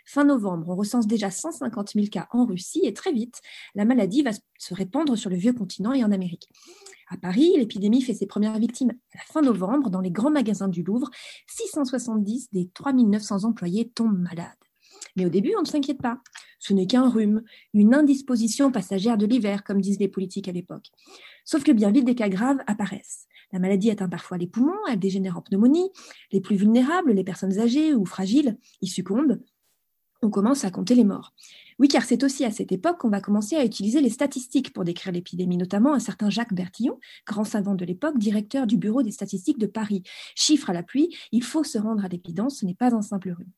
[0.06, 3.42] Fin novembre, on recense déjà 150 000 cas en Russie et très vite,
[3.76, 6.50] la maladie va se répandre sur le vieux continent et en Amérique.
[7.10, 10.68] À Paris, l'épidémie fait ses premières victimes à la fin novembre dans les grands magasins
[10.68, 11.10] du Louvre.
[11.48, 14.67] 670 des 3900 employés tombent malades.
[15.16, 16.22] Mais au début, on ne s'inquiète pas.
[16.60, 17.44] Ce n'est qu'un rhume,
[17.74, 20.88] une indisposition passagère de l'hiver, comme disent les politiques à l'époque.
[21.46, 23.28] Sauf que bien vite, des cas graves apparaissent.
[23.52, 25.90] La maladie atteint parfois les poumons, elle dégénère en pneumonie.
[26.32, 29.40] Les plus vulnérables, les personnes âgées ou fragiles, y succombent.
[30.22, 31.34] On commence à compter les morts.
[31.80, 34.84] Oui, car c'est aussi à cette époque qu'on va commencer à utiliser les statistiques pour
[34.84, 39.12] décrire l'épidémie, notamment un certain Jacques Bertillon, grand savant de l'époque, directeur du Bureau des
[39.12, 40.02] statistiques de Paris.
[40.36, 43.30] Chiffre à la pluie, il faut se rendre à l'évidence, ce n'est pas un simple
[43.30, 43.52] rhume.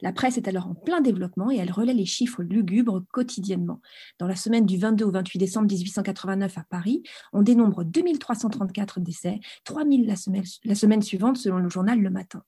[0.00, 3.80] La presse est alors en plein développement et elle relaie les chiffres lugubres quotidiennement.
[4.18, 7.02] Dans la semaine du 22 au 28 décembre 1889 à Paris,
[7.32, 12.42] on dénombre 2334 décès, 3000 la semaine, la semaine suivante selon le journal Le Matin.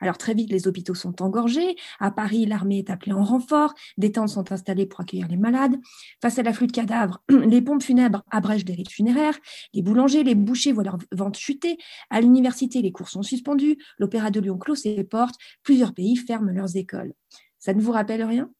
[0.00, 1.76] Alors très vite, les hôpitaux sont engorgés.
[2.00, 3.74] À Paris, l'armée est appelée en renfort.
[3.96, 5.76] Des tentes sont installées pour accueillir les malades.
[6.20, 9.38] Face à l'afflux de cadavres, les pompes funèbres abrègent des rites funéraires.
[9.72, 11.76] Les boulangers, les bouchers voient leurs ventes chuter.
[12.10, 13.76] À l'université, les cours sont suspendus.
[13.98, 15.36] L'Opéra de Lyon clôt ses portes.
[15.62, 17.12] Plusieurs pays ferment leurs écoles.
[17.58, 18.50] Ça ne vous rappelle rien?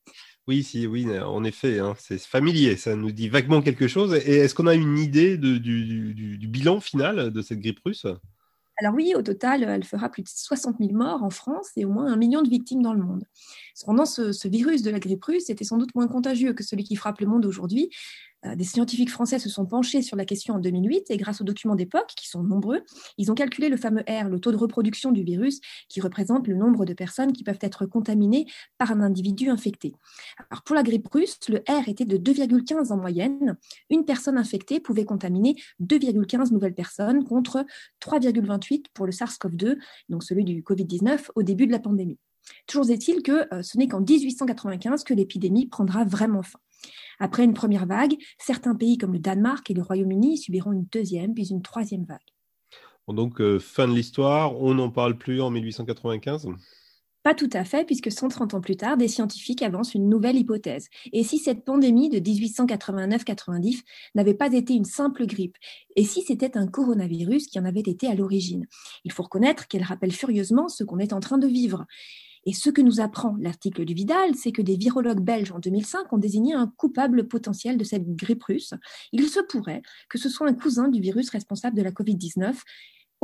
[0.46, 4.12] Oui, si, oui, en effet, hein, c'est familier, ça nous dit vaguement quelque chose.
[4.12, 8.06] Est-ce qu'on a une idée du, bilan final de cette grippe russe?
[8.76, 11.90] Alors oui, au total, elle fera plus de 60 000 morts en France et au
[11.90, 13.24] moins un million de victimes dans le monde.
[13.74, 16.96] Cependant, ce, virus de la grippe russe était sans doute moins contagieux que celui qui
[16.96, 17.90] frappe le monde aujourd'hui.
[18.46, 21.44] Euh, des scientifiques français se sont penchés sur la question en 2008 et grâce aux
[21.44, 22.82] documents d'époque, qui sont nombreux,
[23.18, 26.54] ils ont calculé le fameux R, le taux de reproduction du virus, qui représente le
[26.54, 28.46] nombre de personnes qui peuvent être contaminées
[28.78, 29.92] par un individu infecté.
[30.64, 33.56] Pour la grippe russe, le R était de 2,15 en moyenne.
[33.90, 37.64] Une personne infectée pouvait contaminer 2,15 nouvelles personnes contre
[38.00, 39.78] 3,28 pour le SARS-CoV-2,
[40.08, 42.18] donc celui du Covid-19, au début de la pandémie.
[42.66, 46.58] Toujours est-il que euh, ce n'est qu'en 1895 que l'épidémie prendra vraiment fin.
[47.20, 51.34] Après une première vague, certains pays comme le Danemark et le Royaume-Uni subiront une deuxième
[51.34, 52.18] puis une troisième vague.
[53.08, 56.48] donc, euh, fin de l'histoire, on n'en parle plus en 1895
[57.24, 60.88] pas tout à fait, puisque 130 ans plus tard, des scientifiques avancent une nouvelle hypothèse.
[61.14, 63.82] Et si cette pandémie de 1889-90
[64.14, 65.56] n'avait pas été une simple grippe?
[65.96, 68.66] Et si c'était un coronavirus qui en avait été à l'origine?
[69.04, 71.86] Il faut reconnaître qu'elle rappelle furieusement ce qu'on est en train de vivre.
[72.46, 76.12] Et ce que nous apprend l'article du Vidal, c'est que des virologues belges en 2005
[76.12, 78.74] ont désigné un coupable potentiel de cette grippe russe.
[79.12, 82.54] Il se pourrait que ce soit un cousin du virus responsable de la Covid-19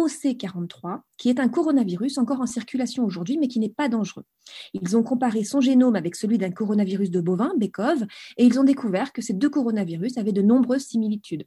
[0.06, 4.24] OC43, qui est un coronavirus encore en circulation aujourd'hui, mais qui n'est pas dangereux.
[4.72, 8.64] Ils ont comparé son génome avec celui d'un coronavirus de bovin, Bekov, et ils ont
[8.64, 11.46] découvert que ces deux coronavirus avaient de nombreuses similitudes.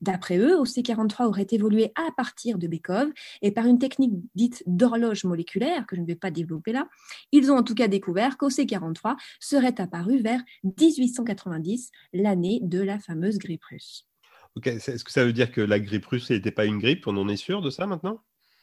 [0.00, 3.10] D'après eux, OC43 aurait évolué à partir de Bekov,
[3.42, 6.88] et par une technique dite d'horloge moléculaire, que je ne vais pas développer là,
[7.32, 13.38] ils ont en tout cas découvert qu'OC43 serait apparu vers 1890, l'année de la fameuse
[13.38, 14.09] grippe russe.
[14.64, 17.06] Est-ce que ça veut dire que la grippe russe n'était pas une grippe?
[17.06, 18.20] On en est sûr de ça maintenant?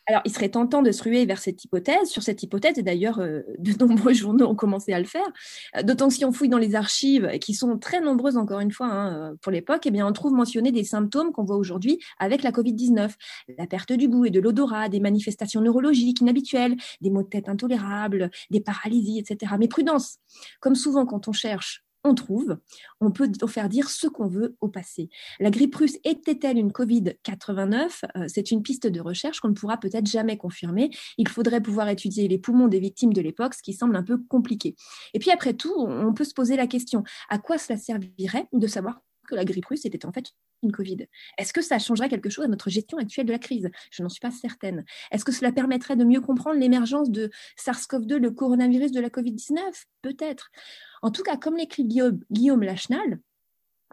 [0.10, 3.42] Alors, il serait tentant de se ruer vers cette hypothèse, sur cette hypothèse, d'ailleurs, euh,
[3.60, 5.28] de nombreux journaux ont commencé à le faire.
[5.76, 8.72] Euh, d'autant que si on fouille dans les archives, qui sont très nombreuses encore une
[8.72, 12.00] fois hein, euh, pour l'époque, eh bien, on trouve mentionner des symptômes qu'on voit aujourd'hui
[12.20, 13.12] avec la Covid-19.
[13.58, 17.50] La perte du goût et de l'odorat, des manifestations neurologiques inhabituelles, des maux de tête
[17.50, 19.56] intolérables, des paralysies, etc.
[19.60, 20.20] Mais prudence,
[20.62, 22.58] comme souvent quand on cherche on trouve,
[23.02, 25.10] on peut faire dire ce qu'on veut au passé.
[25.40, 29.78] La grippe russe était-elle une Covid-89 euh, C'est une piste de recherche qu'on ne pourra
[29.78, 30.90] peut-être jamais confirmer.
[31.18, 34.18] Il faudrait pouvoir étudier les poumons des victimes de l'époque, ce qui semble un peu
[34.18, 34.76] compliqué.
[35.14, 38.68] Et puis après tout, on peut se poser la question, à quoi cela servirait de
[38.68, 41.08] savoir que la grippe russe était en fait une Covid.
[41.38, 43.70] Est-ce que ça changerait quelque chose à notre gestion actuelle de la crise?
[43.92, 44.84] Je n'en suis pas certaine.
[45.12, 49.60] Est-ce que cela permettrait de mieux comprendre l'émergence de SARS-CoV-2, le coronavirus de la Covid-19
[50.02, 50.50] Peut-être.
[51.02, 53.20] En tout cas, comme l'écrit Guillaume, Guillaume Lachenal,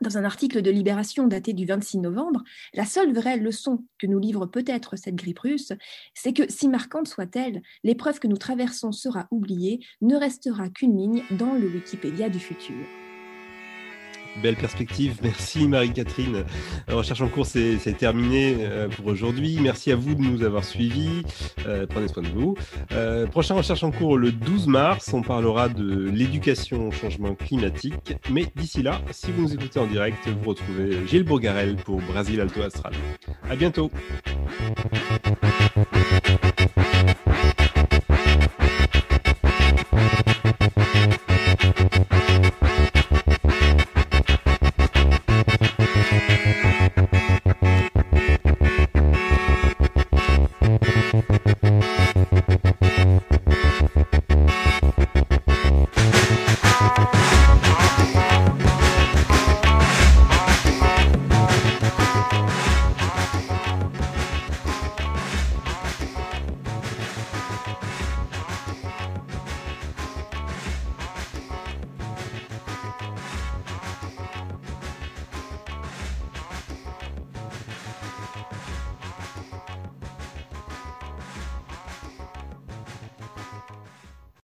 [0.01, 2.43] dans un article de Libération daté du 26 novembre,
[2.75, 5.73] la seule vraie leçon que nous livre peut-être cette grippe russe,
[6.15, 11.23] c'est que, si marquante soit-elle, l'épreuve que nous traversons sera oubliée, ne restera qu'une ligne
[11.31, 12.85] dans le Wikipédia du futur.
[14.43, 15.19] Belle perspective.
[15.23, 16.45] Merci Marie-Catherine.
[16.89, 19.59] Recherche en cours, c'est terminé euh, pour aujourd'hui.
[19.61, 21.23] Merci à vous de nous avoir suivis.
[21.67, 22.57] Euh, prenez soin de vous.
[22.93, 25.13] Euh, prochaine recherche en cours le 12 mars.
[25.13, 28.17] On parlera de l'éducation au changement climatique.
[28.31, 32.41] Mais d'ici là, si vous nous écoutez en direct, vous retrouvez Gilles Bourgarel pour Brasil
[32.41, 32.93] Alto Astral.
[33.49, 33.91] À bientôt.